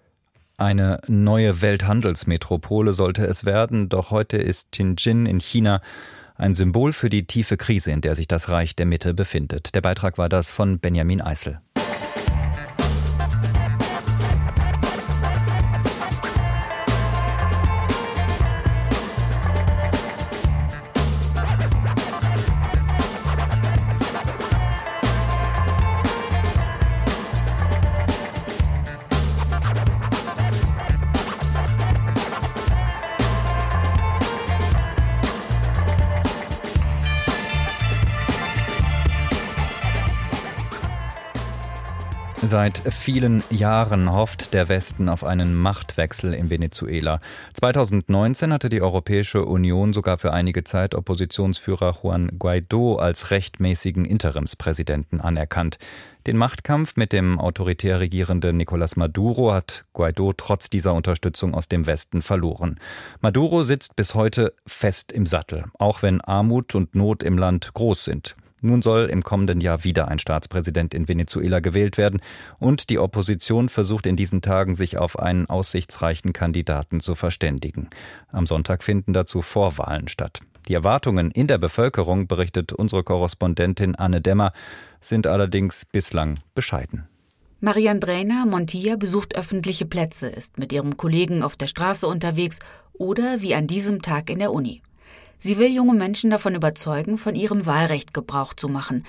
Eine 0.58 1.00
neue 1.08 1.62
Welthandelsmetropole 1.62 2.94
sollte 2.94 3.26
es 3.26 3.46
werden, 3.46 3.88
doch 3.88 4.12
heute 4.12 4.38
ist 4.38 4.74
Tianjin 4.74 5.26
in 5.26 5.40
China 5.40 5.82
ein 6.36 6.54
Symbol 6.54 6.94
für 6.94 7.10
die 7.10 7.26
tiefe 7.26 7.58
Krise, 7.58 7.92
in 7.92 8.02
der 8.02 8.16
sich 8.16 8.28
das 8.28 8.50
Reich 8.50 8.76
der 8.76 8.86
Mitte 8.86 9.14
befindet. 9.14 9.76
Der 9.76 9.82
Beitrag 9.82 10.18
war 10.18 10.30
das 10.30 10.50
von 10.50 10.80
Benjamin 10.80 11.22
Eisel. 11.22 11.60
Seit 42.54 42.84
vielen 42.94 43.42
Jahren 43.50 44.12
hofft 44.12 44.54
der 44.54 44.70
Westen 44.70 45.10
auf 45.10 45.24
einen 45.24 45.56
Machtwechsel 45.56 46.36
in 46.36 46.52
Venezuela. 46.52 47.20
2019 47.56 48.54
hatte 48.54 48.70
die 48.70 48.84
Europäische 48.84 49.44
Union 49.44 49.92
sogar 49.92 50.20
für 50.20 50.34
einige 50.34 50.64
Zeit 50.64 50.94
Oppositionsführer 50.94 51.98
Juan 52.04 52.38
Guaido 52.38 52.98
als 52.98 53.32
rechtmäßigen 53.32 54.06
Interimspräsidenten 54.06 55.20
anerkannt. 55.20 55.80
Den 56.28 56.38
Machtkampf 56.38 56.96
mit 56.96 57.12
dem 57.12 57.40
autoritär 57.40 58.00
regierenden 58.00 58.62
Nicolás 58.62 59.00
Maduro 59.00 59.52
hat 59.52 59.86
Guaido 59.94 60.32
trotz 60.34 60.70
dieser 60.70 60.94
Unterstützung 60.94 61.56
aus 61.56 61.68
dem 61.68 61.88
Westen 61.88 62.22
verloren. 62.22 62.80
Maduro 63.20 63.64
sitzt 63.64 63.96
bis 63.96 64.14
heute 64.14 64.54
fest 64.68 65.12
im 65.12 65.26
Sattel, 65.26 65.66
auch 65.80 66.04
wenn 66.04 66.22
Armut 66.22 66.76
und 66.76 66.94
Not 66.94 67.24
im 67.24 67.40
Land 67.40 67.74
groß 67.74 68.06
sind. 68.06 68.36
Nun 68.66 68.82
soll 68.82 69.10
im 69.10 69.24
kommenden 69.24 69.60
Jahr 69.60 69.84
wieder 69.84 70.08
ein 70.08 70.20
Staatspräsident 70.20 70.94
in 70.94 71.10
Venezuela 71.10 71.60
gewählt 71.60 71.98
werden 71.98 72.22
und 72.60 72.90
die 72.90 72.98
Opposition 72.98 73.68
versucht 73.68 74.06
in 74.06 74.16
diesen 74.16 74.42
Tagen, 74.42 74.74
sich 74.74 74.98
auf 74.98 75.20
einen 75.20 75.48
aussichtsreichen 75.48 76.32
Kandidaten 76.32 77.02
zu 77.02 77.14
verständigen. 77.14 77.90
Am 78.32 78.46
Sonntag 78.46 78.82
finden 78.82 79.12
dazu 79.12 79.42
Vorwahlen 79.42 80.08
statt. 80.08 80.40
Die 80.70 80.76
Erwartungen 80.76 81.30
in 81.30 81.48
der 81.48 81.58
Bevölkerung, 81.58 82.28
berichtet 82.28 82.72
unsere 82.72 83.04
Korrespondentin 83.04 83.96
Anne 83.96 84.22
Demmer, 84.22 84.54
sind 85.02 85.28
allerdings 85.28 85.84
bislang 85.92 86.40
bescheiden. 86.56 87.10
Mariandrena 87.60 88.46
Montilla 88.46 88.96
besucht 88.96 89.36
öffentliche 89.36 89.86
Plätze, 89.86 90.28
ist 90.28 90.58
mit 90.58 90.72
ihrem 90.72 90.96
Kollegen 90.96 91.44
auf 91.44 91.58
der 91.58 91.68
Straße 91.68 92.08
unterwegs 92.08 92.60
oder 92.94 93.42
wie 93.42 93.56
an 93.56 93.68
diesem 93.68 94.02
Tag 94.02 94.30
in 94.30 94.40
der 94.40 94.54
Uni. 94.54 94.82
Sie 95.44 95.58
will 95.58 95.74
junge 95.74 95.94
Menschen 95.94 96.30
davon 96.30 96.56
überzeugen, 96.56 97.18
von 97.18 97.36
ihrem 97.36 97.66
Wahlrecht 97.66 98.14
Gebrauch 98.14 98.54
zu 98.54 98.70
machen. 98.70 99.06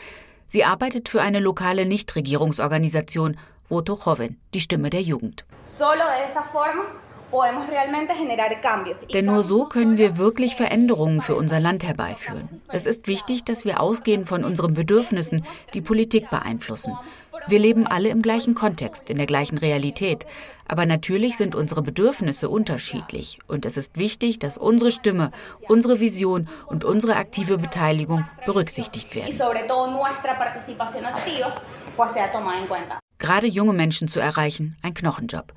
Sie 0.48 0.64
arbeitet 0.64 1.08
für 1.08 1.22
eine 1.22 1.38
lokale 1.38 1.86
Nichtregierungsorganisation, 1.86 3.36
Voto 3.68 3.96
Joven, 4.04 4.40
die 4.52 4.58
Stimme 4.58 4.90
der 4.90 5.02
Jugend. 5.02 5.44
Denn 9.12 9.26
nur 9.26 9.42
so 9.44 9.64
können 9.66 9.96
wir 9.96 10.18
wirklich 10.18 10.56
Veränderungen 10.56 11.20
für 11.20 11.36
unser 11.36 11.60
Land 11.60 11.84
herbeiführen. 11.84 12.60
Es 12.66 12.86
ist 12.86 13.06
wichtig, 13.06 13.44
dass 13.44 13.64
wir 13.64 13.80
ausgehend 13.80 14.28
von 14.28 14.42
unseren 14.42 14.74
Bedürfnissen 14.74 15.44
die 15.72 15.82
Politik 15.82 16.30
beeinflussen. 16.30 16.98
Wir 17.46 17.58
leben 17.58 17.86
alle 17.86 18.08
im 18.08 18.22
gleichen 18.22 18.54
Kontext, 18.54 19.10
in 19.10 19.18
der 19.18 19.26
gleichen 19.26 19.58
Realität. 19.58 20.24
Aber 20.66 20.86
natürlich 20.86 21.36
sind 21.36 21.54
unsere 21.54 21.82
Bedürfnisse 21.82 22.48
unterschiedlich. 22.48 23.38
Und 23.46 23.66
es 23.66 23.76
ist 23.76 23.98
wichtig, 23.98 24.38
dass 24.38 24.56
unsere 24.56 24.90
Stimme, 24.90 25.30
unsere 25.68 26.00
Vision 26.00 26.48
und 26.66 26.84
unsere 26.84 27.16
aktive 27.16 27.58
Beteiligung 27.58 28.24
berücksichtigt 28.46 29.14
werden. 29.14 29.28
Gerade 33.18 33.46
junge 33.46 33.72
Menschen 33.72 34.08
zu 34.08 34.20
erreichen, 34.20 34.76
ein 34.82 34.94
Knochenjob. 34.94 35.52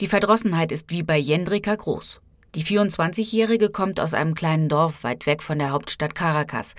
Die 0.00 0.06
Verdrossenheit 0.06 0.70
ist 0.70 0.90
wie 0.90 1.02
bei 1.02 1.16
Jendrika 1.16 1.74
groß. 1.74 2.20
Die 2.54 2.64
24-Jährige 2.64 3.70
kommt 3.70 4.00
aus 4.00 4.12
einem 4.12 4.34
kleinen 4.34 4.68
Dorf 4.68 5.04
weit 5.04 5.24
weg 5.24 5.42
von 5.42 5.58
der 5.58 5.70
Hauptstadt 5.70 6.14
Caracas. 6.14 6.74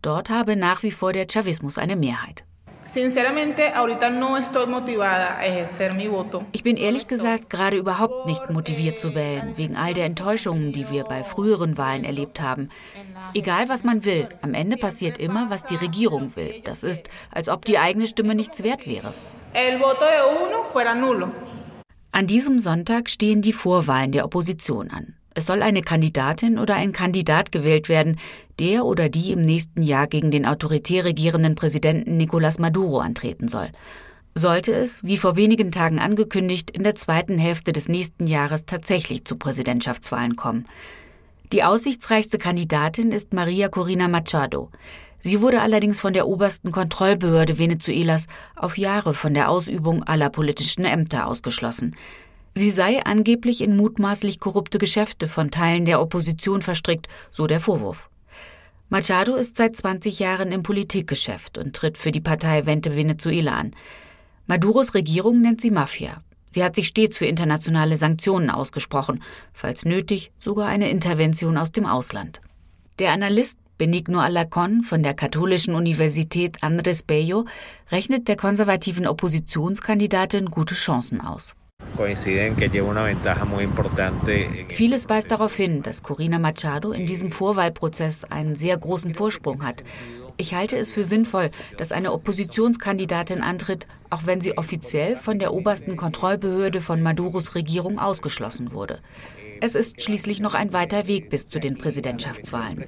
Dort 0.00 0.30
habe 0.30 0.54
nach 0.54 0.84
wie 0.84 0.92
vor 0.92 1.12
der 1.12 1.26
Chavismus 1.28 1.78
eine 1.78 1.96
Mehrheit. 1.96 2.44
Ich 6.52 6.62
bin 6.62 6.76
ehrlich 6.76 7.08
gesagt 7.08 7.50
gerade 7.50 7.76
überhaupt 7.76 8.26
nicht 8.26 8.48
motiviert 8.50 9.00
zu 9.00 9.14
wählen, 9.14 9.54
wegen 9.56 9.76
all 9.76 9.92
der 9.92 10.04
Enttäuschungen, 10.04 10.72
die 10.72 10.88
wir 10.88 11.02
bei 11.02 11.24
früheren 11.24 11.76
Wahlen 11.76 12.04
erlebt 12.04 12.40
haben. 12.40 12.68
Egal, 13.34 13.68
was 13.68 13.82
man 13.82 14.04
will, 14.04 14.28
am 14.40 14.54
Ende 14.54 14.76
passiert 14.76 15.18
immer, 15.18 15.50
was 15.50 15.64
die 15.64 15.74
Regierung 15.74 16.36
will. 16.36 16.62
Das 16.62 16.84
ist, 16.84 17.10
als 17.32 17.48
ob 17.48 17.64
die 17.64 17.78
eigene 17.78 18.06
Stimme 18.06 18.36
nichts 18.36 18.62
wert 18.62 18.86
wäre. 18.86 19.12
An 22.12 22.26
diesem 22.28 22.60
Sonntag 22.60 23.10
stehen 23.10 23.42
die 23.42 23.52
Vorwahlen 23.52 24.12
der 24.12 24.24
Opposition 24.24 24.90
an. 24.90 25.16
Es 25.34 25.44
soll 25.44 25.60
eine 25.60 25.82
Kandidatin 25.82 26.58
oder 26.58 26.76
ein 26.76 26.94
Kandidat 26.94 27.52
gewählt 27.52 27.90
werden, 27.90 28.18
der 28.58 28.84
oder 28.84 29.08
die 29.08 29.32
im 29.32 29.40
nächsten 29.40 29.82
Jahr 29.82 30.06
gegen 30.06 30.30
den 30.30 30.46
autoritär 30.46 31.04
regierenden 31.04 31.54
Präsidenten 31.54 32.20
Nicolás 32.20 32.60
Maduro 32.60 32.98
antreten 32.98 33.48
soll. 33.48 33.70
Sollte 34.34 34.74
es, 34.74 35.02
wie 35.02 35.16
vor 35.16 35.36
wenigen 35.36 35.72
Tagen 35.72 35.98
angekündigt, 35.98 36.70
in 36.70 36.82
der 36.82 36.94
zweiten 36.94 37.38
Hälfte 37.38 37.72
des 37.72 37.88
nächsten 37.88 38.26
Jahres 38.26 38.66
tatsächlich 38.66 39.24
zu 39.24 39.36
Präsidentschaftswahlen 39.36 40.36
kommen. 40.36 40.66
Die 41.52 41.64
aussichtsreichste 41.64 42.38
Kandidatin 42.38 43.12
ist 43.12 43.32
Maria 43.32 43.68
Corina 43.68 44.08
Machado. 44.08 44.70
Sie 45.22 45.40
wurde 45.40 45.60
allerdings 45.60 46.00
von 46.00 46.12
der 46.12 46.28
obersten 46.28 46.70
Kontrollbehörde 46.70 47.58
Venezuelas 47.58 48.26
auf 48.54 48.78
Jahre 48.78 49.14
von 49.14 49.32
der 49.32 49.48
Ausübung 49.48 50.02
aller 50.02 50.30
politischen 50.30 50.84
Ämter 50.84 51.26
ausgeschlossen. 51.26 51.96
Sie 52.54 52.70
sei 52.70 53.04
angeblich 53.04 53.60
in 53.60 53.76
mutmaßlich 53.76 54.40
korrupte 54.40 54.78
Geschäfte 54.78 55.28
von 55.28 55.50
Teilen 55.50 55.84
der 55.84 56.00
Opposition 56.00 56.62
verstrickt, 56.62 57.08
so 57.30 57.46
der 57.46 57.60
Vorwurf. 57.60 58.08
Machado 58.88 59.34
ist 59.34 59.56
seit 59.56 59.74
20 59.74 60.20
Jahren 60.20 60.52
im 60.52 60.62
Politikgeschäft 60.62 61.58
und 61.58 61.74
tritt 61.74 61.98
für 61.98 62.12
die 62.12 62.20
Partei 62.20 62.66
Vente 62.66 62.94
Venezuela 62.94 63.56
an. 63.56 63.74
Maduros 64.46 64.94
Regierung 64.94 65.40
nennt 65.40 65.60
sie 65.60 65.72
Mafia. 65.72 66.22
Sie 66.50 66.62
hat 66.62 66.76
sich 66.76 66.86
stets 66.86 67.18
für 67.18 67.26
internationale 67.26 67.96
Sanktionen 67.96 68.48
ausgesprochen, 68.48 69.24
falls 69.52 69.84
nötig 69.84 70.30
sogar 70.38 70.68
eine 70.68 70.88
Intervention 70.88 71.58
aus 71.58 71.72
dem 71.72 71.84
Ausland. 71.84 72.40
Der 73.00 73.10
Analyst 73.10 73.58
Benigno 73.76 74.20
Alacon 74.20 74.82
von 74.82 75.02
der 75.02 75.14
Katholischen 75.14 75.74
Universität 75.74 76.62
Andres 76.62 77.02
Bello 77.02 77.44
rechnet 77.90 78.28
der 78.28 78.36
konservativen 78.36 79.08
Oppositionskandidatin 79.08 80.46
gute 80.46 80.76
Chancen 80.76 81.20
aus. 81.20 81.56
Vieles 84.68 85.08
weist 85.08 85.30
darauf 85.30 85.54
hin, 85.56 85.82
dass 85.82 86.02
Corina 86.02 86.38
Machado 86.38 86.92
in 86.92 87.06
diesem 87.06 87.32
Vorwahlprozess 87.32 88.24
einen 88.24 88.56
sehr 88.56 88.76
großen 88.76 89.14
Vorsprung 89.14 89.64
hat. 89.64 89.82
Ich 90.38 90.54
halte 90.54 90.76
es 90.76 90.92
für 90.92 91.04
sinnvoll, 91.04 91.50
dass 91.78 91.92
eine 91.92 92.12
Oppositionskandidatin 92.12 93.40
antritt, 93.40 93.86
auch 94.10 94.26
wenn 94.26 94.42
sie 94.42 94.58
offiziell 94.58 95.16
von 95.16 95.38
der 95.38 95.54
obersten 95.54 95.96
Kontrollbehörde 95.96 96.82
von 96.82 97.02
Maduros 97.02 97.54
Regierung 97.54 97.98
ausgeschlossen 97.98 98.72
wurde. 98.72 99.00
Es 99.62 99.74
ist 99.74 100.02
schließlich 100.02 100.40
noch 100.40 100.52
ein 100.54 100.74
weiter 100.74 101.06
Weg 101.06 101.30
bis 101.30 101.48
zu 101.48 101.58
den 101.58 101.78
Präsidentschaftswahlen. 101.78 102.84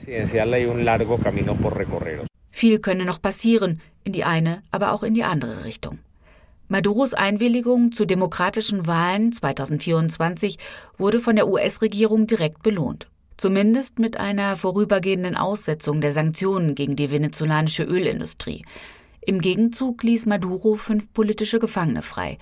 Viel 2.51 2.79
könne 2.81 3.07
noch 3.07 3.23
passieren, 3.23 3.81
in 4.05 4.13
die 4.13 4.25
eine, 4.25 4.63
aber 4.71 4.93
auch 4.93 5.03
in 5.03 5.15
die 5.15 5.25
andere 5.25 5.65
Richtung. 5.65 5.99
Maduros 6.71 7.15
Einwilligung 7.15 7.93
zu 7.93 8.05
demokratischen 8.05 8.87
Wahlen 8.87 9.33
2024 9.33 10.59
wurde 10.99 11.19
von 11.19 11.35
der 11.35 11.49
US-Regierung 11.49 12.27
direkt 12.27 12.63
belohnt. 12.63 13.09
Zumindest 13.39 13.99
mit 13.99 14.19
einer 14.19 14.55
vorübergehenden 14.55 15.35
Aussetzung 15.35 16.03
der 16.03 16.13
Sanktionen 16.13 16.75
gegen 16.75 16.95
die 16.95 17.11
venezolanische 17.11 17.85
Ölindustrie. 17.85 18.67
Im 19.23 19.41
Gegenzug 19.41 20.03
ließ 20.03 20.27
Maduro 20.27 20.75
fünf 20.75 21.11
politische 21.15 21.59
Gefangene 21.59 22.03
frei. 22.03 22.37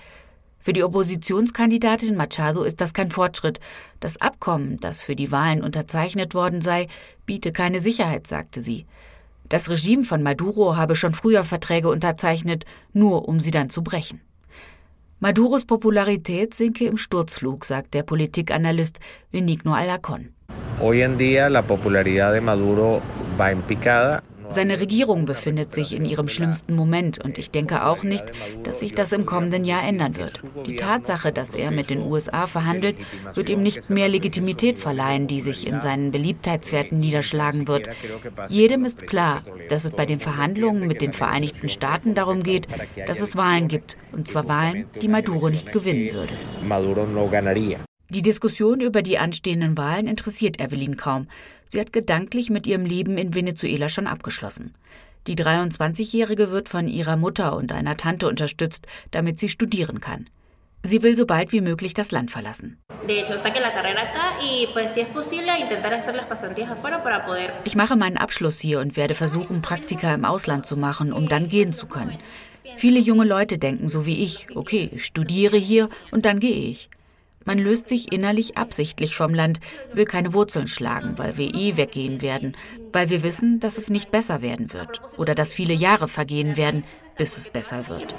Für 0.59 0.73
die 0.73 0.83
Oppositionskandidatin 0.83 2.17
Machado 2.17 2.63
ist 2.63 2.81
das 2.81 2.93
kein 2.93 3.11
Fortschritt. 3.11 3.61
Das 4.01 4.19
Abkommen, 4.19 4.77
das 4.81 5.03
für 5.03 5.15
die 5.15 5.31
Wahlen 5.31 5.63
unterzeichnet 5.63 6.33
worden 6.33 6.59
sei, 6.59 6.87
biete 7.25 7.53
keine 7.53 7.79
Sicherheit, 7.79 8.27
sagte 8.27 8.61
sie. 8.61 8.85
Das 9.49 9.69
Regime 9.69 10.03
von 10.03 10.23
Maduro 10.23 10.75
habe 10.75 10.95
schon 10.95 11.13
früher 11.13 11.43
Verträge 11.43 11.89
unterzeichnet, 11.89 12.65
nur 12.93 13.29
um 13.29 13.39
sie 13.39 13.51
dann 13.51 13.69
zu 13.69 13.81
brechen. 13.81 14.21
Maduros 15.19 15.65
Popularität 15.65 16.53
sinke 16.53 16.85
im 16.85 16.97
Sturzflug, 16.97 17.65
sagt 17.65 17.93
der 17.93 18.03
Politikanalyst 18.03 18.99
Benigno 19.31 19.73
Alacon. 19.73 20.33
Hoy 20.79 21.01
en 21.01 21.17
día 21.17 21.49
la 21.49 21.63
Maduro 22.41 23.01
va 23.37 23.51
en 23.51 23.61
picada. 23.63 24.21
Seine 24.49 24.79
Regierung 24.79 25.25
befindet 25.25 25.73
sich 25.73 25.95
in 25.95 26.05
ihrem 26.05 26.29
schlimmsten 26.29 26.75
Moment 26.75 27.23
und 27.23 27.37
ich 27.37 27.51
denke 27.51 27.85
auch 27.85 28.03
nicht, 28.03 28.25
dass 28.63 28.79
sich 28.79 28.93
das 28.93 29.11
im 29.11 29.25
kommenden 29.25 29.65
Jahr 29.65 29.87
ändern 29.87 30.15
wird. 30.15 30.41
Die 30.65 30.75
Tatsache, 30.75 31.31
dass 31.31 31.55
er 31.55 31.71
mit 31.71 31.89
den 31.89 32.01
USA 32.01 32.47
verhandelt, 32.47 32.95
wird 33.33 33.49
ihm 33.49 33.61
nicht 33.61 33.89
mehr 33.89 34.07
Legitimität 34.07 34.77
verleihen, 34.77 35.27
die 35.27 35.41
sich 35.41 35.67
in 35.67 35.79
seinen 35.79 36.11
Beliebtheitswerten 36.11 36.99
niederschlagen 36.99 37.67
wird. 37.67 37.89
Jedem 38.49 38.85
ist 38.85 39.07
klar, 39.07 39.43
dass 39.69 39.85
es 39.85 39.91
bei 39.91 40.05
den 40.05 40.19
Verhandlungen 40.19 40.87
mit 40.87 41.01
den 41.01 41.13
Vereinigten 41.13 41.69
Staaten 41.69 42.15
darum 42.15 42.43
geht, 42.43 42.67
dass 43.07 43.19
es 43.19 43.35
Wahlen 43.35 43.67
gibt, 43.67 43.97
und 44.11 44.27
zwar 44.27 44.47
Wahlen, 44.47 44.85
die 45.01 45.07
Maduro 45.07 45.49
nicht 45.49 45.71
gewinnen 45.71 46.13
würde. 46.13 46.33
Die 48.09 48.21
Diskussion 48.21 48.79
über 48.79 49.01
die 49.01 49.17
anstehenden 49.17 49.77
Wahlen 49.77 50.07
interessiert 50.07 50.61
Evelyn 50.61 50.95
kaum. 50.95 51.27
Sie 51.67 51.79
hat 51.79 51.91
gedanklich 51.91 52.49
mit 52.49 52.65
ihrem 52.65 52.85
Leben 52.85 53.17
in 53.17 53.35
Venezuela 53.35 53.89
schon 53.89 54.07
abgeschlossen. 54.07 54.73
Die 55.27 55.35
23-Jährige 55.35 56.51
wird 56.51 56.69
von 56.69 56.87
ihrer 56.87 57.17
Mutter 57.17 57.57
und 57.57 57.73
einer 57.73 57.97
Tante 57.97 58.29
unterstützt, 58.29 58.87
damit 59.11 59.41
sie 59.41 59.49
studieren 59.49 59.99
kann. 59.99 60.29
Sie 60.83 61.01
will 61.01 61.17
so 61.17 61.25
bald 61.25 61.51
wie 61.51 61.59
möglich 61.59 61.93
das 61.93 62.11
Land 62.11 62.31
verlassen. 62.31 62.77
Ich 67.65 67.75
mache 67.75 67.95
meinen 67.97 68.17
Abschluss 68.17 68.59
hier 68.59 68.79
und 68.79 68.95
werde 68.95 69.15
versuchen, 69.15 69.61
Praktika 69.61 70.13
im 70.13 70.23
Ausland 70.23 70.65
zu 70.65 70.77
machen, 70.77 71.11
um 71.11 71.27
dann 71.27 71.49
gehen 71.49 71.73
zu 71.73 71.87
können. 71.87 72.17
Viele 72.77 72.99
junge 72.99 73.25
Leute 73.25 73.57
denken 73.57 73.89
so 73.89 74.05
wie 74.05 74.23
ich, 74.23 74.47
okay, 74.55 74.89
ich 74.93 75.03
studiere 75.03 75.57
hier 75.57 75.89
und 76.11 76.25
dann 76.25 76.39
gehe 76.39 76.69
ich. 76.71 76.89
Man 77.47 77.59
löst 77.59 77.87
sich 77.87 78.11
innerlich 78.11 78.57
absichtlich 78.57 79.15
vom 79.15 79.33
Land, 79.33 79.61
will 79.93 80.03
keine 80.03 80.33
Wurzeln 80.33 80.67
schlagen, 80.67 81.17
weil 81.17 81.37
wir 81.37 81.55
eh 81.55 81.77
weggehen 81.77 82.21
werden, 82.21 82.57
weil 82.91 83.09
wir 83.09 83.23
wissen, 83.23 83.61
dass 83.61 83.77
es 83.77 83.89
nicht 83.89 84.11
besser 84.11 84.41
werden 84.41 84.73
wird 84.73 84.99
oder 85.17 85.33
dass 85.33 85.53
viele 85.53 85.73
Jahre 85.73 86.09
vergehen 86.09 86.57
werden, 86.57 86.83
bis 87.17 87.37
es 87.37 87.47
besser 87.47 87.87
wird. 87.87 88.13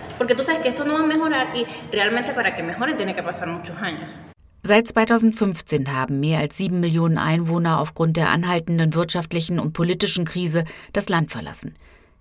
Seit 4.63 4.89
2015 4.89 5.93
haben 5.93 6.21
mehr 6.21 6.39
als 6.39 6.57
sieben 6.57 6.81
Millionen 6.81 7.19
Einwohner 7.19 7.81
aufgrund 7.81 8.17
der 8.17 8.31
anhaltenden 8.31 8.95
wirtschaftlichen 8.95 9.59
und 9.59 9.75
politischen 9.75 10.25
Krise 10.25 10.65
das 10.95 11.11
Land 11.11 11.31
verlassen. 11.33 11.75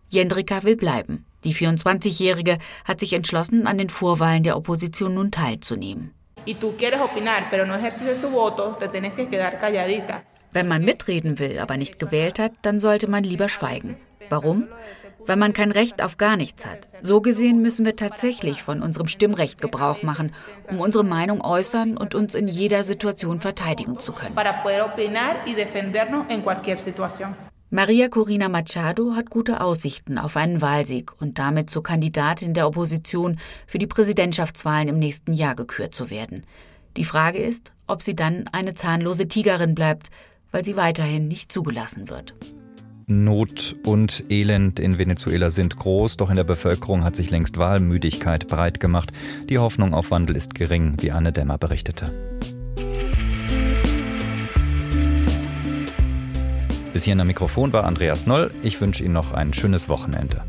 Jendrika 0.09 0.63
will 0.63 0.75
bleiben. 0.75 1.25
Die 1.45 1.55
24-Jährige 1.55 2.57
hat 2.83 2.99
sich 2.99 3.13
entschlossen, 3.13 3.65
an 3.65 3.77
den 3.77 3.89
Vorwahlen 3.89 4.43
der 4.43 4.57
Opposition 4.57 5.13
nun 5.13 5.31
teilzunehmen 5.31 6.16
y 6.47 6.55
tú 6.55 6.75
quieres 6.77 7.01
opinar, 7.01 7.49
pero 7.51 7.65
no 7.65 7.75
ejerces 7.75 8.19
tu 8.21 8.29
voto, 8.29 8.75
te 8.79 8.87
tienes 8.87 9.13
que 9.13 9.27
quedar 9.27 9.59
calladita. 9.59 10.23
Wenn 10.53 10.67
man 10.67 10.83
mitreden 10.83 11.37
will, 11.37 11.59
aber 11.59 11.77
nicht 11.77 11.99
gewählt 11.99 12.39
hat, 12.39 12.53
dann 12.61 12.79
sollte 12.79 13.07
man 13.07 13.23
lieber 13.23 13.49
schweigen. 13.49 13.97
Warum? 14.29 14.67
Weil 15.25 15.35
man 15.35 15.51
kein 15.51 15.71
Recht 15.71 16.01
auf 16.01 16.15
gar 16.15 16.37
nichts 16.37 16.65
hat. 16.65 16.87
So 17.03 17.19
gesehen 17.19 17.61
müssen 17.61 17.85
wir 17.85 17.97
tatsächlich 17.97 18.63
von 18.63 18.81
unserem 18.81 19.07
Stimmrecht 19.07 19.59
Gebrauch 19.59 20.03
machen, 20.03 20.33
um 20.71 20.79
unsere 20.79 21.03
Meinung 21.03 21.41
äußern 21.41 21.97
und 21.97 22.15
uns 22.15 22.33
in 22.33 22.47
jeder 22.47 22.83
Situation 22.83 23.41
verteidigen 23.41 23.99
zu 23.99 24.13
können. 24.13 24.35
Maria 27.69 28.07
Corina 28.07 28.47
Machado 28.47 29.13
hat 29.13 29.29
gute 29.29 29.59
Aussichten 29.59 30.17
auf 30.17 30.37
einen 30.37 30.61
Wahlsieg 30.61 31.11
und 31.21 31.37
damit 31.37 31.69
zur 31.69 31.83
Kandidatin 31.83 32.53
der 32.53 32.65
Opposition 32.65 33.39
für 33.65 33.77
die 33.77 33.87
Präsidentschaftswahlen 33.87 34.87
im 34.87 34.99
nächsten 34.99 35.33
Jahr 35.33 35.53
gekürt 35.53 35.93
zu 35.93 36.09
werden. 36.09 36.45
Die 36.95 37.03
Frage 37.03 37.39
ist, 37.39 37.73
ob 37.85 38.01
sie 38.03 38.15
dann 38.15 38.47
eine 38.53 38.73
zahnlose 38.73 39.27
Tigerin 39.27 39.75
bleibt, 39.75 40.11
weil 40.53 40.63
sie 40.63 40.77
weiterhin 40.77 41.27
nicht 41.27 41.51
zugelassen 41.51 42.07
wird. 42.07 42.35
Not 43.05 43.75
und 43.85 44.23
Elend 44.29 44.79
in 44.79 44.97
Venezuela 44.97 45.49
sind 45.49 45.75
groß, 45.75 46.15
doch 46.15 46.29
in 46.29 46.37
der 46.37 46.45
Bevölkerung 46.45 47.03
hat 47.03 47.17
sich 47.17 47.31
längst 47.31 47.57
Wahlmüdigkeit 47.57 48.47
breit 48.47 48.79
gemacht. 48.79 49.11
Die 49.49 49.59
Hoffnung 49.59 49.93
auf 49.93 50.11
Wandel 50.11 50.37
ist 50.37 50.55
gering, 50.55 50.95
wie 51.01 51.11
Anne 51.11 51.33
Dämmer 51.33 51.57
berichtete. 51.57 52.13
Bis 56.97 57.03
hierhin 57.03 57.21
am 57.21 57.27
Mikrofon 57.27 57.73
war 57.73 57.83
Andreas 57.83 58.25
Noll. 58.25 58.49
Ich 58.63 58.81
wünsche 58.81 59.03
Ihnen 59.03 59.13
noch 59.13 59.31
ein 59.31 59.53
schönes 59.53 59.87
Wochenende. 59.87 60.41